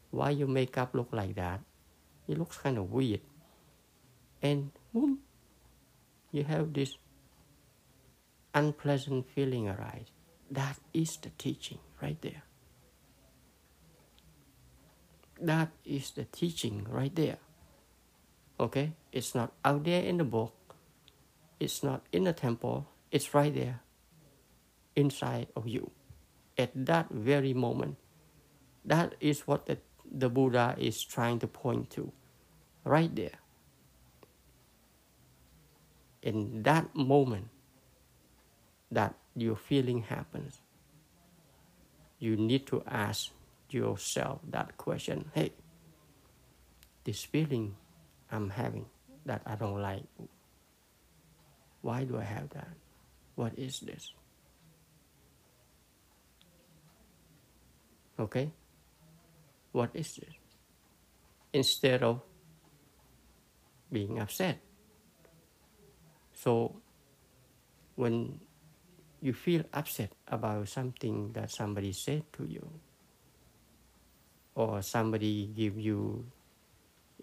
[0.10, 1.60] Why your makeup look like that?
[2.28, 3.22] It looks kind of weird
[4.42, 5.20] and boom
[6.32, 6.98] you have this
[8.54, 10.12] unpleasant feeling arise
[10.50, 12.44] that is the teaching right there.
[15.40, 17.38] That is the teaching right there.
[18.60, 18.94] Okay?
[19.12, 20.54] It's not out there in the book,
[21.60, 23.82] it's not in the temple, it's right there
[24.96, 25.92] inside of you
[26.58, 27.98] at that very moment.
[28.84, 29.78] That is what the,
[30.10, 32.12] the Buddha is trying to point to
[32.84, 33.38] right there.
[36.28, 37.48] In that moment,
[38.92, 40.60] that your feeling happens,
[42.20, 43.32] you need to ask
[43.70, 45.54] yourself that question hey,
[47.06, 47.78] this feeling
[48.30, 48.88] I'm having
[49.26, 50.04] that I don't like,
[51.80, 52.76] why do I have that?
[53.36, 54.12] What is this?
[58.20, 58.52] Okay?
[59.72, 60.36] What is this?
[61.54, 62.20] Instead of
[63.90, 64.67] being upset.
[66.38, 66.78] So,
[67.98, 68.40] when
[69.26, 72.62] you feel upset about something that somebody said to you
[74.54, 76.30] or somebody give you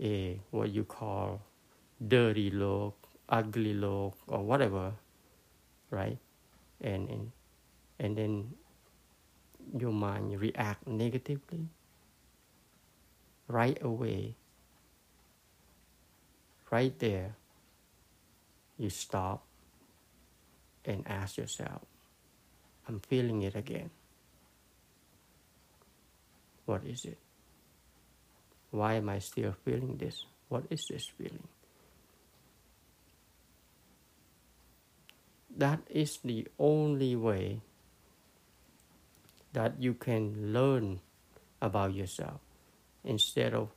[0.01, 1.41] a what you call
[2.03, 2.99] dirty look
[3.29, 4.91] ugly look or whatever
[5.91, 6.19] right?
[6.83, 7.31] And and,
[8.01, 8.51] and then
[9.79, 11.71] your mind react negatively
[13.47, 14.35] right away
[16.73, 17.39] right there
[18.79, 19.45] you stop
[20.85, 21.83] and ask yourself,
[22.89, 23.91] I'm feeling it again.
[26.67, 27.19] What is it?
[28.71, 30.25] Why am I still feeling this?
[30.49, 31.49] What is this feeling?
[35.57, 37.61] That is the only way
[39.53, 41.01] that you can learn
[41.63, 42.41] about yourself
[43.05, 43.69] instead of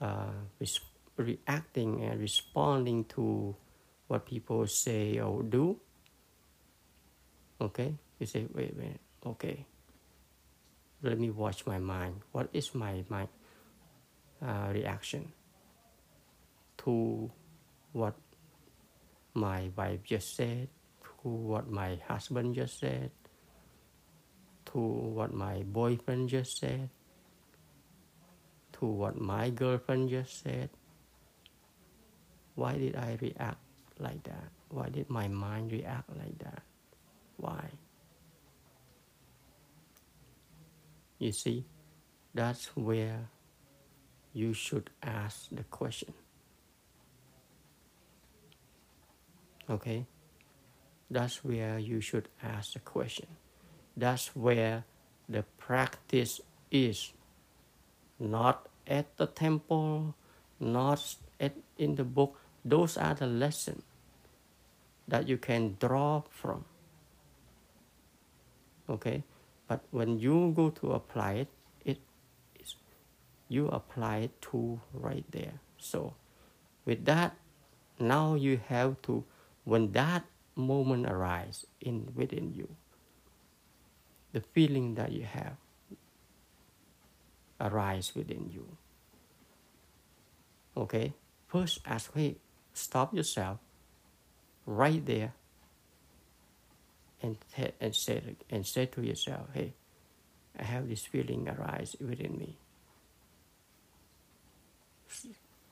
[0.00, 0.32] uh,
[1.16, 3.54] reacting and responding to
[4.08, 5.80] what people say or do
[7.60, 7.94] Okay?
[8.18, 9.66] You say, wait, wait, okay.
[11.02, 12.20] Let me watch my mind.
[12.32, 13.28] What is my, my
[14.44, 15.32] uh, reaction
[16.78, 17.30] to
[17.92, 18.14] what
[19.34, 20.68] my wife just said,
[21.02, 23.10] to what my husband just said,
[24.72, 26.90] to what my boyfriend just said,
[28.72, 30.70] to what my girlfriend just said.
[32.54, 33.65] Why did I react
[33.98, 34.50] like that?
[34.68, 36.62] Why did my mind react like that?
[37.36, 37.70] Why?
[41.18, 41.64] You see,
[42.34, 43.30] that's where
[44.32, 46.12] you should ask the question.
[49.68, 50.06] Okay?
[51.10, 53.26] That's where you should ask the question.
[53.96, 54.84] That's where
[55.28, 57.12] the practice is.
[58.18, 60.14] Not at the temple,
[60.60, 62.40] not at, in the book.
[62.66, 63.84] Those are the lessons
[65.06, 66.64] that you can draw from.
[68.90, 69.22] Okay?
[69.68, 71.48] But when you go to apply it
[71.84, 71.98] it
[72.58, 72.74] is
[73.48, 75.62] you apply it to right there.
[75.78, 76.14] So
[76.84, 77.36] with that
[78.00, 79.22] now you have to
[79.62, 80.26] when that
[80.56, 82.66] moment arises in within you
[84.32, 85.54] the feeling that you have
[87.60, 88.66] arise within you.
[90.76, 91.14] Okay?
[91.46, 92.36] First ask hey
[92.76, 93.58] stop yourself
[94.66, 95.32] right there
[97.22, 97.36] and,
[97.80, 99.72] and, say, and say to yourself, hey,
[100.58, 102.56] I have this feeling arise within me.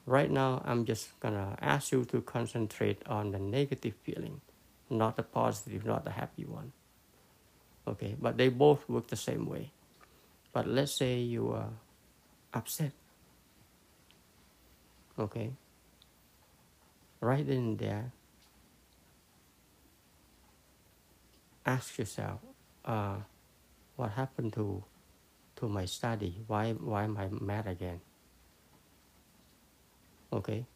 [0.07, 4.41] Right now, I'm just gonna ask you to concentrate on the negative feeling,
[4.91, 6.73] not the positive, not the happy one.
[7.87, 9.71] Okay, but they both work the same way.
[10.53, 11.71] But let's say you are
[12.53, 12.93] upset.
[15.19, 15.53] Okay?
[17.25, 18.12] Right and there,
[21.64, 22.45] ask yourself,
[22.85, 23.25] uh,
[23.97, 24.85] what happened to
[25.57, 26.45] to my study?
[26.45, 28.05] Why why am I mad again?
[30.29, 30.68] Okay.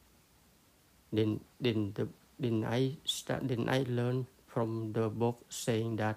[1.13, 2.09] Didn't the,
[2.41, 6.17] didn't I start didn't I learn from the book saying that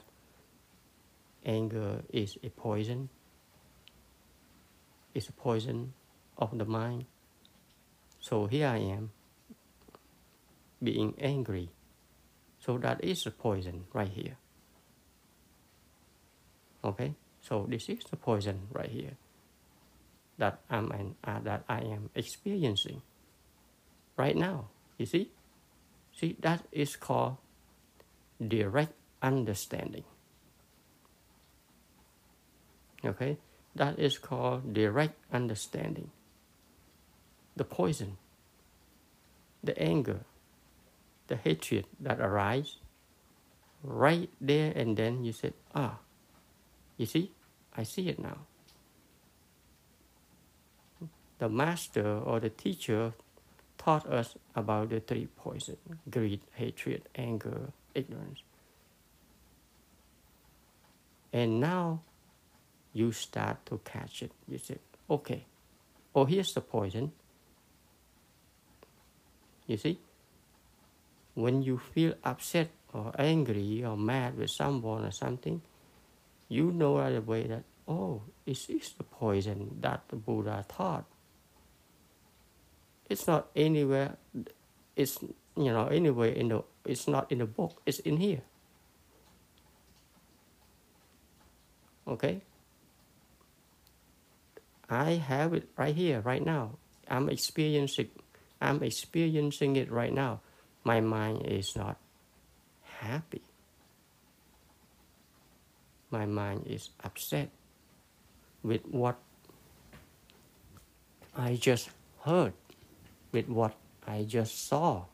[1.44, 3.12] anger is a poison?
[5.12, 5.92] It's a poison
[6.40, 7.04] of the mind.
[8.24, 9.12] So here I am
[10.82, 11.70] being angry.
[12.60, 14.38] So that is the poison right here.
[16.84, 19.18] Okay, so this is the poison right here
[20.38, 23.02] that I'm an, uh, that I am experiencing
[24.18, 24.70] right now.
[24.98, 25.30] You see,
[26.18, 27.38] see that is called
[28.42, 30.04] direct understanding.
[33.06, 33.38] Okay,
[33.76, 36.10] that is called direct understanding.
[37.56, 38.18] The poison,
[39.64, 40.22] the anger,
[41.32, 42.76] the hatred that arise
[43.84, 45.98] right there and then you said, ah,
[46.98, 47.32] you see,
[47.76, 48.38] I see it now.
[51.40, 53.14] The master or the teacher
[53.78, 55.78] taught us about the three poisons
[56.10, 58.44] greed, hatred, anger, ignorance.
[61.32, 62.02] And now
[62.94, 64.32] you start to catch it.
[64.50, 64.78] You say,
[65.10, 65.46] okay,
[66.14, 67.14] oh, here's the poison.
[69.66, 69.98] You see?
[71.34, 75.62] When you feel upset or angry or mad with someone or something,
[76.50, 81.06] you know right away that, oh, this is the poison that the Buddha taught.
[83.10, 84.18] It's not anywhere,
[84.96, 85.18] it's,
[85.56, 88.42] you know, anywhere in the, it's not in the book, it's in here.
[92.08, 92.42] Okay?
[94.90, 96.72] I have it right here, right now.
[97.08, 98.10] I'm experiencing,
[98.60, 100.42] I'm experiencing it right now.
[100.84, 101.98] My mind is not
[102.84, 103.42] happy
[106.12, 107.50] my mind is upset
[108.64, 109.18] with what
[111.36, 111.90] I just
[112.24, 112.54] heard,
[113.32, 113.74] with what
[114.06, 115.06] I just saw.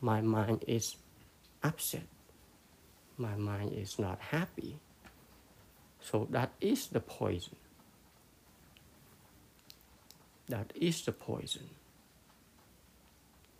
[0.00, 0.96] My mind is
[1.62, 2.06] upset.
[3.16, 4.76] My mind is not happy.
[6.00, 7.56] So that is the poison.
[10.48, 11.70] That is the poison.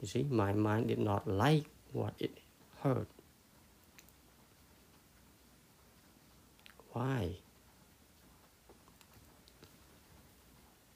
[0.01, 2.39] You see, my mind did not like what it
[2.83, 3.07] heard.
[6.93, 7.37] Why?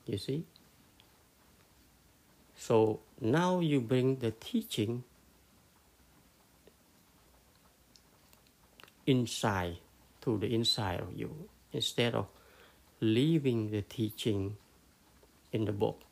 [0.06, 0.44] You see?
[2.56, 5.04] So now you bring the teaching
[9.06, 9.76] inside
[10.22, 12.26] to the inside of you instead of
[13.00, 14.56] leaving the teaching
[15.52, 16.03] in the book.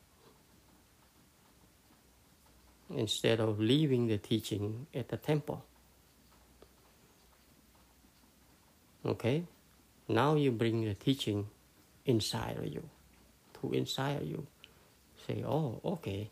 [2.94, 5.64] Instead of leaving the teaching at the temple.
[9.04, 9.44] Okay?
[10.08, 11.46] Now you bring the teaching
[12.04, 12.88] inside of you,
[13.60, 14.46] to inside of you.
[15.26, 16.30] Say, oh, okay,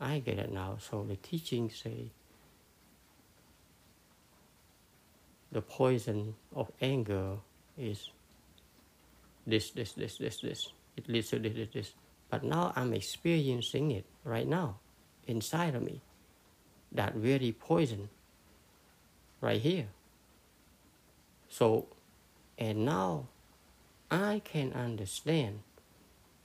[0.00, 0.78] I get it now.
[0.80, 2.10] So the teaching say,
[5.52, 7.36] the poison of anger
[7.76, 8.10] is
[9.46, 10.72] this, this, this, this, this.
[10.96, 11.92] It leads to this, this, this.
[12.28, 14.79] But now I'm experiencing it right now,
[15.30, 16.00] inside of me.
[16.92, 18.08] That very poison,
[19.40, 19.88] right here.
[21.48, 21.86] So
[22.58, 23.28] and now
[24.10, 25.60] I can understand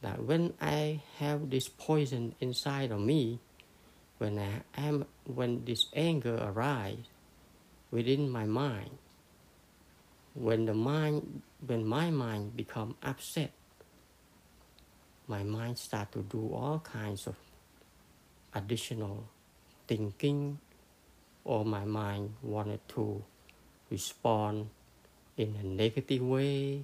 [0.01, 3.39] that when I have this poison inside of me,
[4.17, 7.05] when I am when this anger arises
[7.91, 8.97] within my mind,
[10.33, 13.51] when the mind when my mind become upset,
[15.27, 17.35] my mind start to do all kinds of
[18.55, 19.27] additional
[19.87, 20.57] thinking
[21.43, 23.23] or my mind wanted to
[23.91, 24.69] respond
[25.37, 26.83] in a negative way.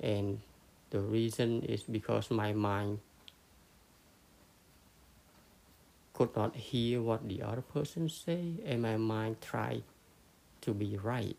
[0.00, 0.40] And
[0.90, 3.00] the reason is because my mind
[6.12, 9.82] could not hear what the other person say and my mind tried
[10.60, 11.36] to be right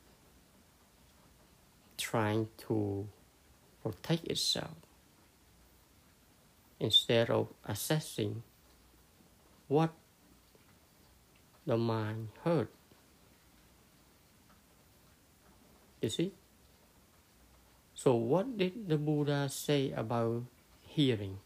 [2.00, 3.06] trying to
[3.84, 4.72] protect itself
[6.80, 8.42] instead of assessing
[9.70, 9.94] what
[11.66, 12.68] the mind heard
[16.02, 16.32] You see?
[17.94, 20.44] So, what did the Buddha say about
[20.82, 21.40] hearing?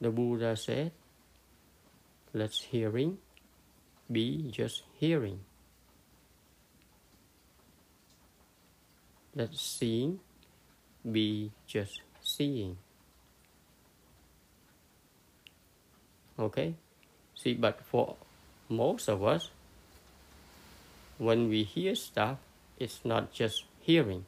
[0.00, 0.92] The Buddha said,
[2.30, 3.18] "Let's hearing
[4.06, 5.42] be just hearing.
[9.34, 10.20] Let seeing
[11.02, 12.78] be just seeing.
[16.38, 16.74] Okay?
[17.34, 18.16] See, but for
[18.68, 19.50] most of us,
[21.18, 22.38] when we hear stuff,
[22.78, 24.26] it's not just hearing.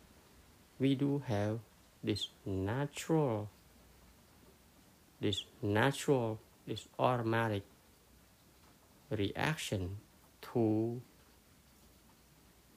[0.79, 1.59] We do have
[2.03, 3.51] this natural,
[5.21, 7.65] this natural, this automatic
[9.11, 9.99] reaction
[10.41, 11.01] to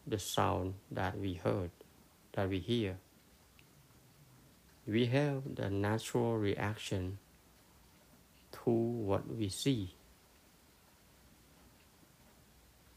[0.07, 1.71] the sound that we heard,
[2.33, 2.97] that we hear.
[4.87, 7.19] We have the natural reaction
[8.71, 9.93] what we see.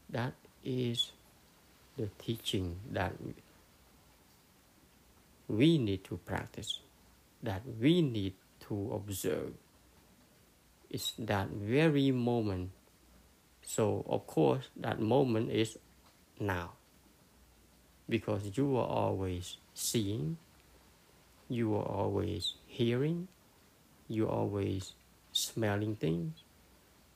[0.09, 1.11] That is
[1.97, 3.13] the teaching that
[5.47, 6.79] we need to practice,
[7.43, 8.33] that we need
[8.67, 9.53] to observe.
[10.89, 12.71] It's that very moment.
[13.61, 15.77] So, of course, that moment is
[16.39, 16.73] now.
[18.07, 20.37] Because you are always seeing,
[21.49, 23.27] you are always hearing,
[24.07, 24.93] you are always
[25.35, 26.43] smelling things,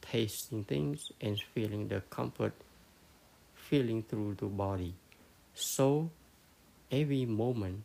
[0.02, 2.52] tasting things, and feeling the comfort
[3.54, 4.94] feeling through the body.
[5.54, 6.10] So,
[6.92, 7.84] every moment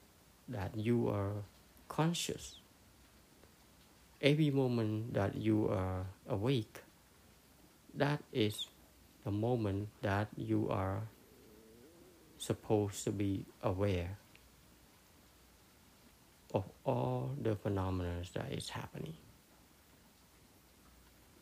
[0.48, 1.44] that you are
[1.88, 2.56] conscious,
[4.20, 6.82] every moment that you are awake,
[7.94, 8.66] that is
[9.24, 11.02] the moment that you are
[12.38, 14.18] supposed to be aware
[16.52, 19.14] of all the phenomena that is happening.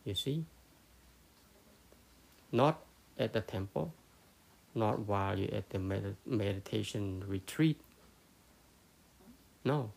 [0.04, 0.44] You see?
[2.50, 2.82] Not
[3.18, 3.94] at the temple,
[4.74, 7.80] not while you're at the med- meditation retreat.
[9.64, 9.92] No,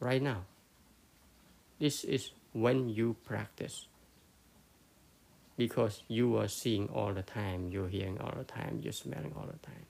[0.00, 0.44] right now.
[1.78, 3.86] This is when you practice.
[5.56, 9.46] Because you are seeing all the time, you're hearing all the time, you're smelling all
[9.46, 9.86] the time.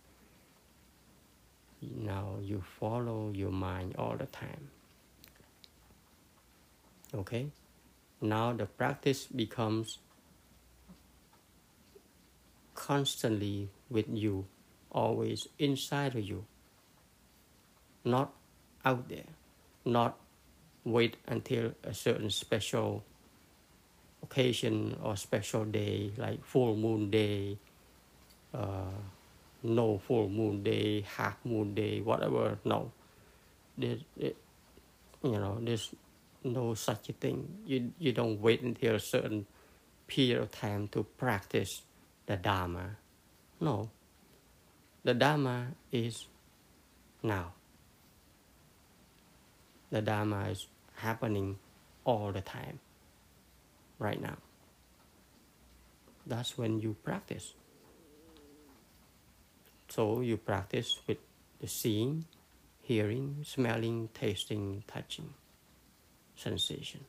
[1.82, 4.70] Now you follow your mind all the time.
[7.14, 7.46] Okay?
[8.22, 9.98] Now the practice becomes
[12.76, 14.46] constantly with you,
[14.92, 16.46] always inside of you,
[18.04, 18.32] not
[18.84, 19.26] out there,
[19.84, 20.18] not
[20.84, 23.02] wait until a certain special
[24.22, 27.58] occasion or special day like full moon day,
[28.54, 29.02] uh,
[29.64, 32.56] no full moon day, half moon day, whatever.
[32.64, 32.92] No,
[33.76, 34.36] there, it,
[35.24, 35.90] you know, there's
[36.44, 37.48] no such a thing.
[37.66, 39.46] You you don't wait until a certain
[40.06, 41.82] period of time to practice
[42.26, 42.96] the Dharma.
[43.60, 43.90] No,
[45.04, 46.26] the Dharma is
[47.22, 47.52] now.
[49.90, 50.66] The Dharma is
[50.96, 51.58] happening
[52.04, 52.80] all the time,
[53.98, 54.38] right now.
[56.26, 57.54] That's when you practice.
[59.88, 61.18] So you practice with
[61.60, 62.24] the seeing,
[62.80, 65.34] hearing, smelling, tasting, touching
[66.42, 67.06] sensation.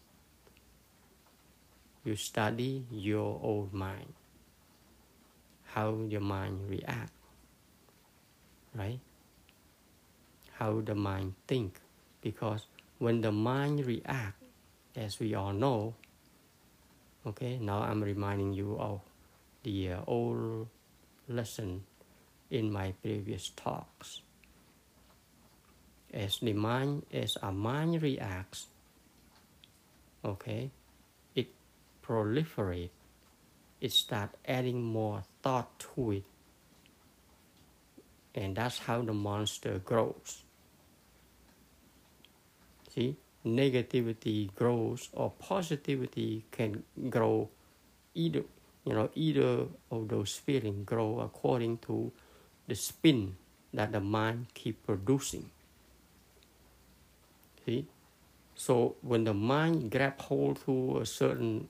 [2.06, 4.14] You study your own mind,
[5.74, 7.12] how your mind react,
[8.76, 9.00] right?
[10.60, 11.80] How the mind think,
[12.22, 12.68] because
[13.00, 14.38] when the mind react,
[14.96, 15.96] as we all know,
[17.26, 19.02] okay, now I'm reminding you of
[19.64, 20.68] the uh, old
[21.28, 21.84] lesson
[22.52, 24.22] in my previous talks.
[26.14, 28.68] As the mind, as our mind reacts,
[30.24, 30.72] okay,
[31.36, 31.48] it
[32.06, 32.90] proliferate.
[33.82, 36.24] It start adding more thought to it,
[38.34, 40.44] and that's how the monster grows.
[42.96, 47.50] See, negativity grows or positivity can grow
[48.16, 48.44] either
[48.86, 52.12] you know either of those feelings grow according to
[52.68, 53.36] the spin
[53.74, 55.50] that the mind keep producing.
[57.66, 57.88] See
[58.64, 61.68] so when the mind grab hold to a certain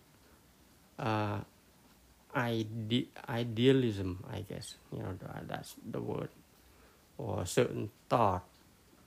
[0.99, 1.39] uh,
[2.35, 5.17] ide- idealism i guess you know
[5.47, 6.29] that's the word
[7.17, 8.45] or a certain thought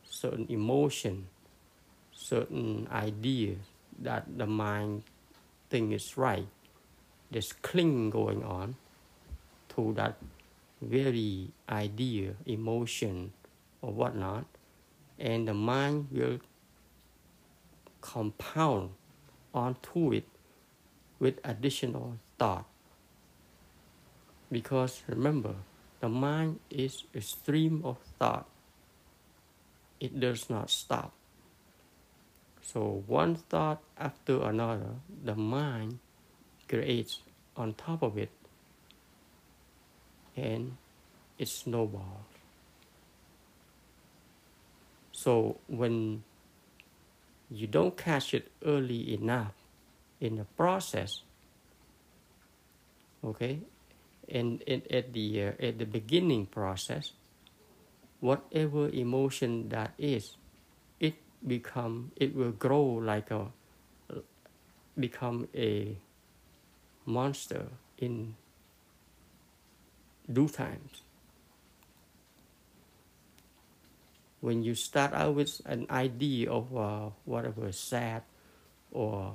[0.03, 1.27] certain emotion
[2.11, 3.55] certain idea
[3.99, 5.03] that the mind
[5.71, 6.49] think is right
[7.31, 8.75] there's clinging going on
[9.69, 10.17] to that
[10.81, 13.33] very idea, emotion,
[13.83, 14.45] or whatnot,
[15.19, 16.39] and the mind will
[18.07, 18.91] compound
[19.53, 20.25] onto it
[21.19, 22.65] with additional thought.
[24.51, 25.57] Because remember,
[25.99, 28.47] the mind is a stream of thought,
[29.99, 31.13] it does not stop.
[32.63, 35.99] So, one thought after another, the mind
[36.69, 37.21] creates
[37.57, 38.31] on top of it
[40.37, 40.77] and
[41.39, 42.37] it snowballs.
[45.17, 46.25] So when
[47.51, 49.53] you don't catch it early enough,
[50.21, 51.23] in the process.
[53.25, 53.61] Okay,
[54.29, 57.13] and, and at the uh, at the beginning process,
[58.21, 60.37] whatever emotion that is,
[61.01, 61.15] it
[61.47, 63.47] become it will grow like a
[64.99, 65.97] become a
[67.05, 67.67] monster
[67.99, 68.35] in
[70.31, 71.06] due times.
[74.41, 78.23] When you start out with an idea of uh, whatever sad
[78.93, 79.35] or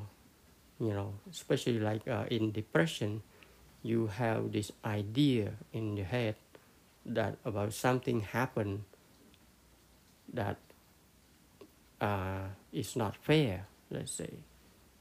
[0.81, 3.21] you know, especially like uh, in depression,
[3.83, 6.35] you have this idea in your head
[7.05, 8.83] that about something happened
[10.33, 10.57] that
[11.99, 14.33] uh, is not fair, let's say,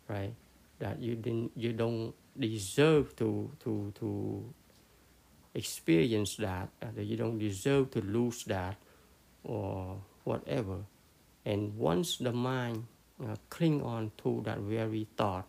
[0.07, 0.35] right?
[0.79, 4.45] That you didn't, you don't deserve to to to
[5.55, 8.77] experience that, that you don't deserve to lose that,
[9.45, 10.85] or whatever.
[11.45, 12.87] And once the mind
[13.23, 15.47] uh, cling on to that very thought,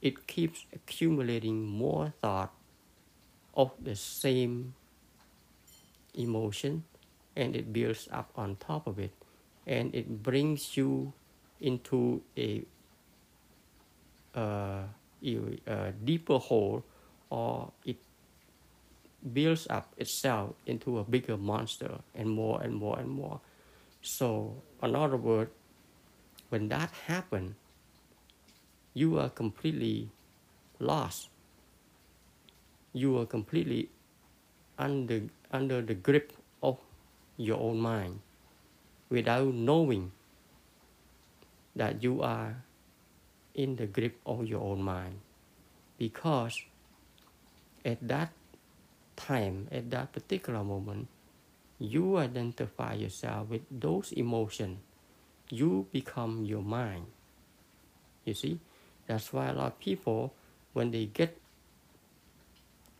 [0.00, 2.52] it keeps accumulating more thought
[3.54, 4.74] of the same
[6.14, 6.84] emotion
[7.36, 9.12] and it builds up on top of it
[9.66, 11.12] and it brings you
[11.60, 12.62] into a,
[14.34, 14.82] uh,
[15.22, 16.84] a deeper hole
[17.30, 17.96] or it
[19.32, 23.40] builds up itself into a bigger monster and more and more and more
[24.02, 25.50] so in other words
[26.50, 27.54] when that happens
[28.94, 30.10] you are completely
[30.78, 31.28] lost.
[32.92, 33.88] You are completely
[34.78, 36.78] under, under the grip of
[37.36, 38.20] your own mind
[39.08, 40.12] without knowing
[41.74, 42.62] that you are
[43.54, 45.20] in the grip of your own mind.
[45.96, 46.60] Because
[47.84, 48.32] at that
[49.22, 51.06] time, at that particular moment,
[51.78, 54.78] you identify yourself with those emotions.
[55.50, 57.06] You become your mind.
[58.24, 58.58] You see?
[59.06, 60.32] That's why a lot of people,
[60.72, 61.36] when they get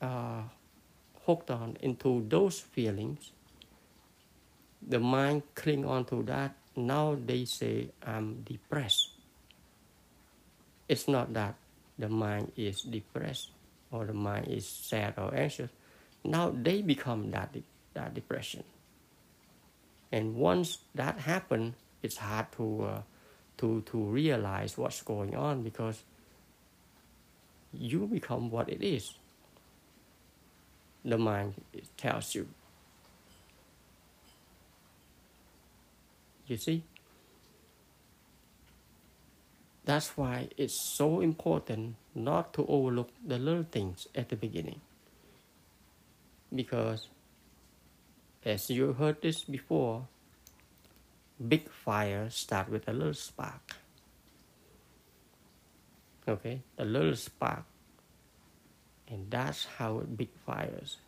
[0.01, 0.43] uh,
[1.27, 3.31] hooked on into those feelings,
[4.83, 6.55] the mind cling on to that.
[6.75, 9.11] Now they say, I'm depressed.
[10.89, 11.55] It's not that
[11.99, 13.51] the mind is depressed
[13.91, 15.71] or the mind is sad or anxious.
[16.25, 17.57] Now they become that,
[17.95, 18.65] that depression.
[20.11, 23.03] And once that happens, it's hard to uh,
[23.59, 26.03] to, to realize what's going on because
[27.73, 29.15] you become what it is.
[31.05, 31.55] The mind
[31.97, 32.49] tells you.
[36.47, 36.83] You see?
[39.85, 44.81] That's why it's so important not to overlook the little things at the beginning.
[46.55, 47.09] Because,
[48.45, 50.07] as you heard this before,
[51.49, 53.77] big fire start with a little spark.
[56.29, 57.65] Okay, a little spark,
[59.09, 60.99] and that's how big fires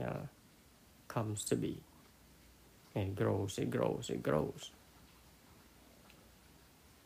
[0.00, 0.26] uh,
[1.08, 1.80] comes to be.
[2.94, 4.70] And grows, it grows, it grows.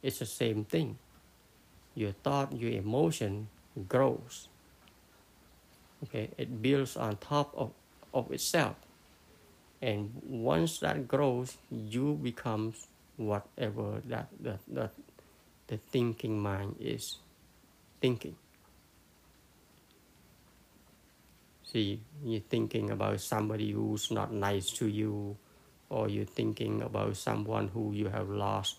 [0.03, 0.99] It's the same thing.
[1.95, 3.49] Your thought, your emotion
[3.89, 4.49] grows.
[6.05, 7.73] Okay, it builds on top of,
[8.15, 8.77] of itself.
[9.83, 12.87] And once that grows you becomes
[13.17, 14.91] whatever that that, that
[15.67, 17.19] the thinking mind is
[18.01, 18.37] thinking.
[21.65, 25.37] See you're thinking about somebody who's not nice to you
[25.91, 28.77] or you're thinking about someone who you have lost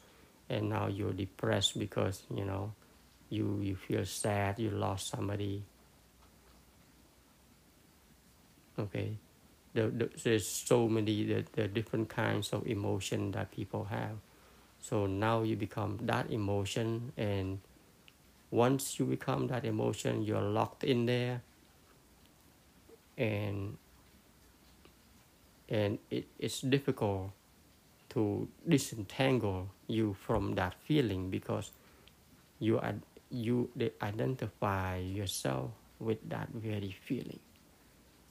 [0.49, 2.73] and now you're depressed because you know
[3.29, 5.61] you you feel sad you lost somebody.
[8.79, 9.17] Okay
[9.75, 14.17] the, the, there's so many the, the different kinds of emotion that people have.
[14.79, 17.59] So now you become that emotion and
[18.51, 21.41] once you become that emotion you're locked in there.
[23.17, 23.77] And
[25.67, 27.31] and it, it's difficult
[28.09, 31.71] to disentangle you from that feeling because
[32.59, 33.69] you ad, you
[34.01, 37.39] identify yourself with that very feeling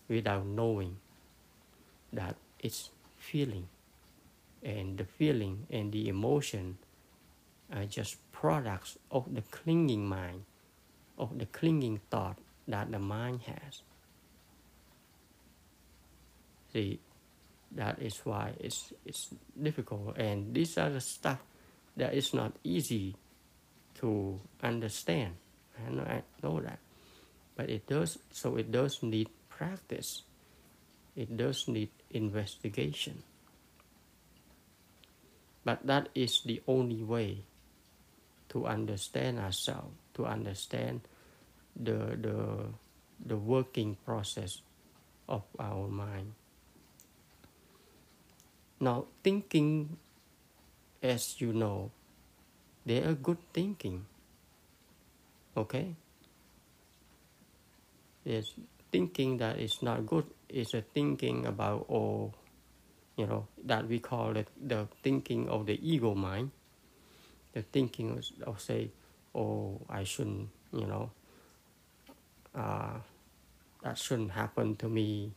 [0.09, 0.97] without knowing
[2.15, 3.69] that it's feeling.
[4.63, 6.79] And the feeling and the emotion
[7.73, 10.45] are just products of the clinging mind
[11.19, 13.83] of the clinging thought that the mind has.
[16.73, 16.99] See
[17.73, 20.19] that is why it's it's difficult.
[20.19, 21.39] And these are the stuff
[21.97, 23.15] that is not easy
[24.01, 25.35] to understand.
[25.79, 26.79] I know, I know that.
[27.57, 30.23] But it does so it does need practice.
[31.15, 33.23] It does need investigation.
[35.65, 37.45] But that is the only way
[38.51, 41.03] to understand ourselves to understand
[41.75, 42.39] the the
[43.27, 44.63] the working process
[45.29, 46.33] of our mind.
[48.81, 49.97] Now, thinking,
[51.03, 51.91] as you know,
[52.85, 54.05] they are good thinking.
[55.57, 55.95] Okay?
[58.25, 58.53] Is
[58.95, 62.33] thinking that is not good is a thinking about all,
[63.17, 66.53] you know, that we call it the thinking of the ego mind.
[67.55, 68.93] The thinking of, say,
[69.35, 71.11] oh, I shouldn't, you know,
[72.55, 72.99] uh,
[73.83, 75.33] that shouldn't happen to me.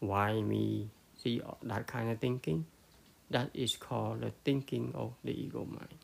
[0.00, 0.90] Why me?
[1.22, 2.66] See that kind of thinking.
[3.30, 5.98] That is called the thinking of the ego mind.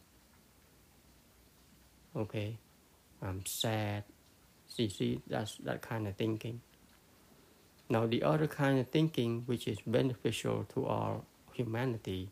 [2.14, 2.59] Okay,
[3.20, 4.05] I'm sad.
[4.68, 6.61] See, see, that's that kind of thinking.
[7.89, 11.20] Now, the other kind of thinking which is beneficial to our
[11.53, 12.30] humanity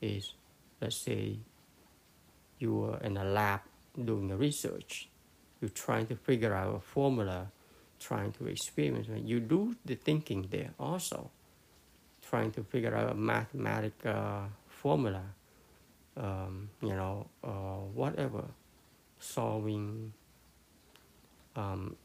[0.00, 0.34] is,
[0.80, 1.38] let's say,
[2.58, 3.60] you are in a lab
[4.04, 5.08] doing a research,
[5.60, 7.50] you're trying to figure out a formula,
[8.00, 9.06] trying to experiment.
[9.26, 11.30] You do the thinking there also,
[12.28, 15.22] trying to figure out a mathematical uh, formula,
[16.16, 18.44] um, you know, uh, whatever,
[19.20, 20.12] solving
[21.56, 21.96] um,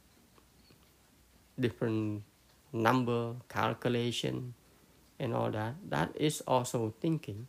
[1.59, 2.23] different
[2.71, 4.53] number calculation
[5.19, 5.75] and all that.
[5.87, 7.47] That is also thinking,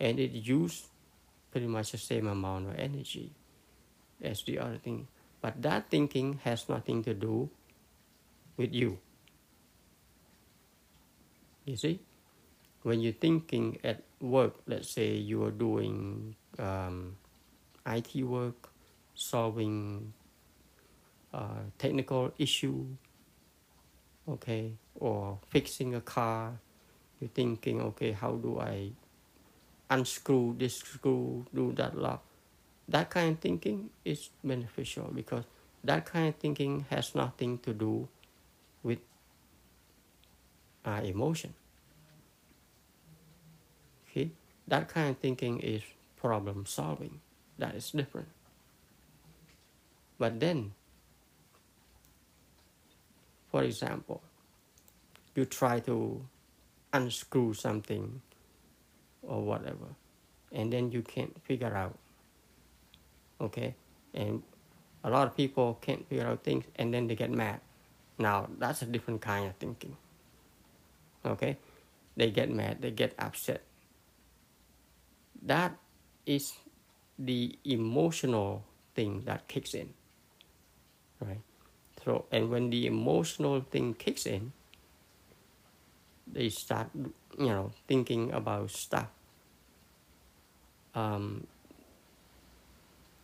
[0.00, 0.88] and it uses
[1.50, 3.32] pretty much the same amount of energy
[4.22, 5.06] as the other thing.
[5.40, 7.50] But that thinking has nothing to do
[8.56, 8.98] with you.
[11.64, 12.00] You see,
[12.82, 17.16] when you're thinking at work, let's say you are doing um,
[17.86, 18.70] IT work,
[19.14, 20.12] solving
[21.32, 22.86] uh, technical issue,
[24.28, 26.52] okay, or fixing a car,
[27.20, 28.92] you're thinking, okay, how do I
[29.90, 32.24] unscrew this screw, do that lock.
[32.88, 35.44] That kind of thinking is beneficial because
[35.82, 38.08] that kind of thinking has nothing to do
[38.82, 38.98] with
[40.84, 41.54] our emotion.
[44.10, 44.30] Okay,
[44.68, 45.82] that kind of thinking is
[46.16, 47.20] problem solving.
[47.58, 48.28] That is different.
[50.18, 50.72] But then,
[53.54, 54.20] for example,
[55.36, 56.26] you try to
[56.92, 58.20] unscrew something
[59.22, 59.94] or whatever
[60.50, 61.96] and then you can't figure out
[63.40, 63.76] okay?
[64.12, 64.42] And
[65.04, 67.60] a lot of people can't figure out things and then they get mad.
[68.18, 69.96] Now that's a different kind of thinking
[71.24, 71.56] okay?
[72.16, 73.62] They get mad they get upset.
[75.46, 75.78] That
[76.26, 76.54] is
[77.16, 78.64] the emotional
[78.96, 79.94] thing that kicks in
[81.20, 81.53] right
[82.04, 84.52] so and when the emotional thing kicks in
[86.26, 86.88] they start
[87.38, 89.08] you know thinking about stuff.
[90.94, 91.46] Um,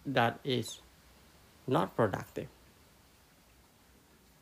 [0.04, 0.80] that is
[1.68, 2.48] not productive.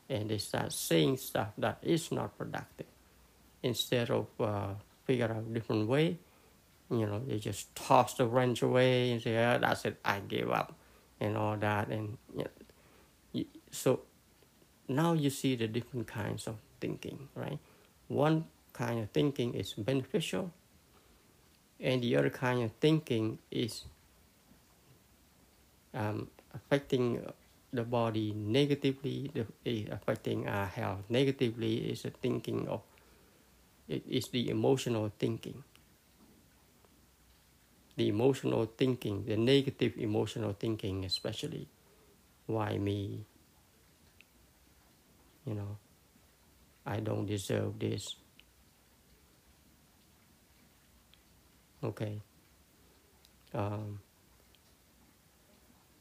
[0.08, 2.86] And they start saying stuff that is not productive.
[3.62, 4.74] Instead of uh,
[5.04, 6.16] figure out a different way
[6.90, 9.98] you know they just toss the wrench away and say oh, that's it.
[10.04, 10.74] I gave up
[11.20, 11.88] and all that.
[11.88, 12.44] And you
[13.34, 14.00] know, so
[14.88, 17.58] now you see the different kinds of thinking right
[18.08, 20.50] one kind of thinking is beneficial,
[21.80, 23.84] and the other kind of thinking is
[25.94, 27.20] um, affecting
[27.72, 31.90] the body negatively, the, is affecting our health negatively.
[31.90, 32.80] Is a thinking of
[33.88, 35.64] it is the emotional thinking.
[37.96, 41.66] The emotional thinking, the negative emotional thinking, especially,
[42.46, 43.26] why me?
[45.48, 45.78] You know,
[46.84, 48.16] I don't deserve this.
[51.82, 52.20] okay.
[53.54, 54.00] Um,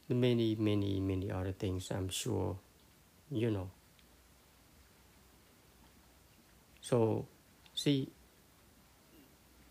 [0.08, 2.56] many many many other things i'm sure
[3.30, 3.70] you know.
[6.80, 7.26] So
[7.74, 8.08] see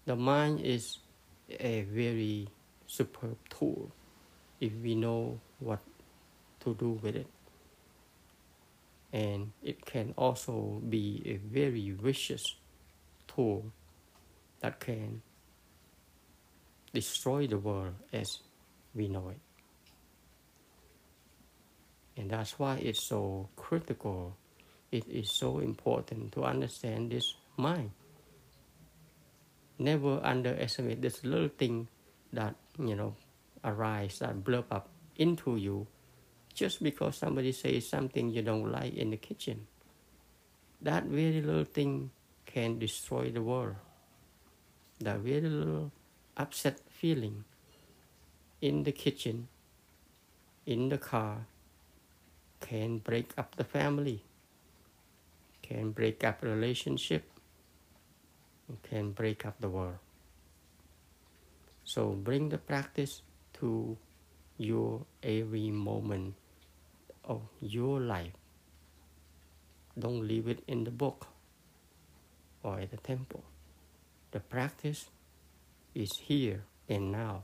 [0.05, 0.99] the mind is
[1.49, 2.47] a very
[2.85, 3.91] superb tool
[4.59, 5.79] if we know what
[6.61, 7.27] to do with it
[9.13, 12.43] and it can also be a very vicious
[13.27, 13.71] tool
[14.59, 15.21] that can
[16.93, 18.39] destroy the world as
[18.93, 19.39] we know it.
[22.17, 24.35] And that's why it's so critical.
[24.91, 27.91] It is so important to understand this mind.
[29.77, 31.87] Never underestimate this little thing
[32.33, 33.15] that, you know,
[33.63, 35.85] arise, that blurb up into you
[36.57, 39.67] just because somebody says something you don't like in the kitchen.
[40.81, 42.09] That very little thing
[42.47, 43.75] can destroy the world.
[44.99, 45.91] That very little
[46.35, 47.43] upset feeling
[48.59, 49.47] in the kitchen
[50.65, 51.45] in the car
[52.59, 54.23] can break up the family,
[55.61, 57.29] can break up relationship,
[58.81, 60.01] can break up the world.
[61.83, 63.21] So bring the practice
[63.61, 63.95] to
[64.57, 66.33] your every moment
[67.27, 68.33] of your life.
[69.99, 71.27] Don't leave it in the book
[72.63, 73.43] or at the temple.
[74.31, 75.09] The practice
[75.93, 77.43] is here and now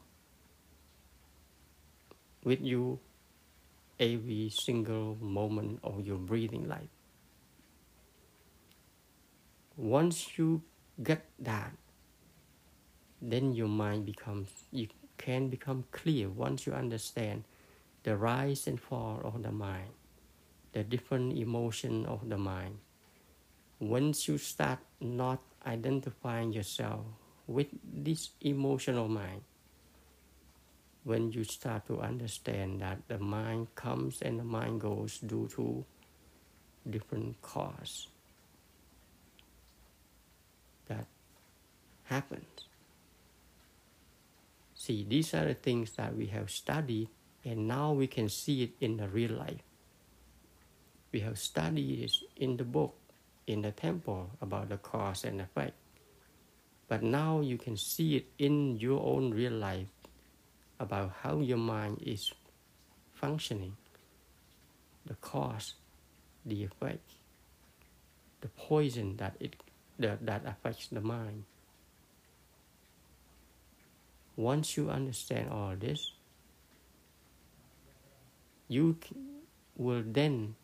[2.44, 3.00] with you
[4.00, 6.90] every single moment of your breathing life.
[9.76, 10.62] Once you
[11.02, 11.72] get that,
[13.22, 17.44] then your mind becomes, you can become clear once you understand
[18.04, 19.92] the rise and fall of the mind,
[20.74, 22.78] the different emotion of the mind.
[23.80, 27.02] Once you start not identifying yourself
[27.48, 29.42] with this emotional mind,
[31.04, 35.84] when you start to understand that the mind comes and the mind goes due to
[36.90, 38.08] different cause
[40.88, 41.06] that
[42.06, 42.68] happens.
[44.76, 47.08] See, these are the things that we have studied,
[47.46, 49.62] and now we can see it in the real life.
[51.12, 52.96] We have studied it in the book,
[53.46, 55.74] in the temple, about the cause and effect.
[56.88, 59.88] But now you can see it in your own real life
[60.80, 62.34] about how your mind is
[63.14, 63.76] functioning,
[65.06, 65.74] the cause,
[66.46, 67.12] the effect,
[68.42, 69.56] the poison that it
[70.00, 71.44] that, that affects the mind.
[74.36, 76.13] Once you understand all this,
[78.68, 78.98] you
[79.78, 80.56] will then,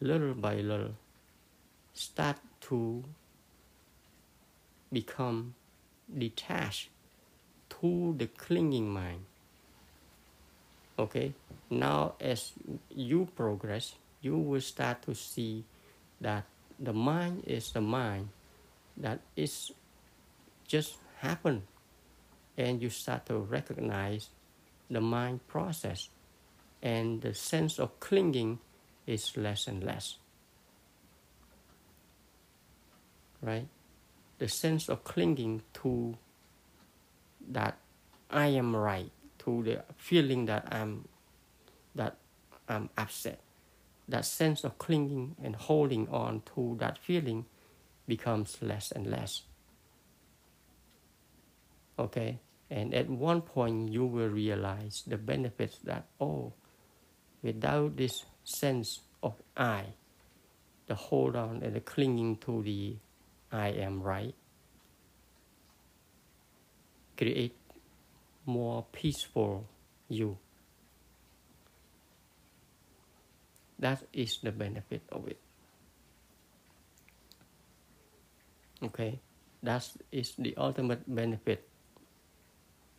[0.00, 0.94] little by little,
[1.92, 3.04] start to
[4.92, 5.54] become
[6.16, 6.88] detached
[7.68, 9.24] to the clinging mind.
[10.98, 11.34] Okay,
[11.70, 12.52] now as
[12.90, 15.64] you progress, you will start to see
[16.20, 16.44] that
[16.78, 18.28] the mind is the mind
[18.96, 19.72] that is
[20.66, 21.62] just happen
[22.56, 24.28] and you start to recognize
[24.90, 26.08] the mind process
[26.84, 28.60] and the sense of clinging
[29.06, 30.18] is less and less
[33.42, 33.66] right
[34.38, 36.16] the sense of clinging to
[37.48, 37.78] that
[38.30, 39.10] I am right,
[39.40, 41.06] to the feeling that I'm
[41.94, 42.16] that
[42.68, 43.40] I'm upset.
[44.08, 47.46] That sense of clinging and holding on to that feeling
[48.06, 49.42] becomes less and less.
[51.98, 52.40] Okay?
[52.68, 56.52] And at one point, you will realize the benefits that, oh,
[57.44, 59.92] without this sense of I,
[60.88, 62.96] the hold on and the clinging to the
[63.52, 64.34] I am right,
[67.16, 67.54] create
[68.46, 69.68] more peaceful
[70.08, 70.38] you.
[73.78, 75.38] That is the benefit of it.
[78.82, 79.20] Okay,
[79.62, 81.68] that is the ultimate benefit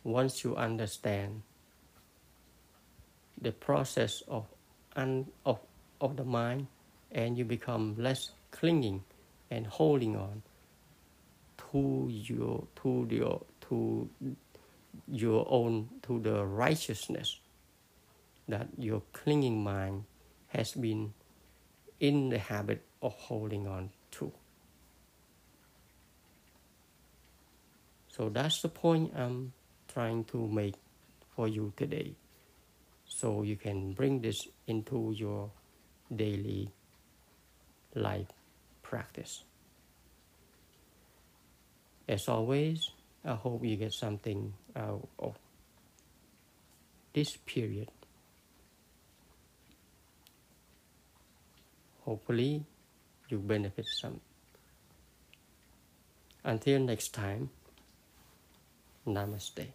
[0.04, 1.42] once you understand
[3.40, 4.46] the process of
[4.96, 5.58] un, of,
[6.00, 6.66] of the mind
[7.12, 9.02] and you become less clinging
[9.50, 10.42] and holding on
[11.72, 14.08] to your to your to
[15.08, 17.38] your own to the righteousness
[18.48, 20.04] that your clinging mind
[20.48, 21.12] has been
[22.00, 24.32] in the habit of holding on to.
[28.08, 29.52] So that's the point I'm
[29.88, 30.74] trying to make
[31.34, 32.14] for you today.
[33.08, 35.50] So you can bring this into your
[36.14, 36.70] daily
[37.94, 38.28] life
[38.82, 39.42] practice.
[42.08, 42.90] As always,
[43.24, 45.34] I hope you get something out of
[47.12, 47.90] this period.
[52.04, 52.64] Hopefully,
[53.28, 54.20] you benefit some.
[56.44, 57.50] Until next time,
[59.04, 59.66] Namaste.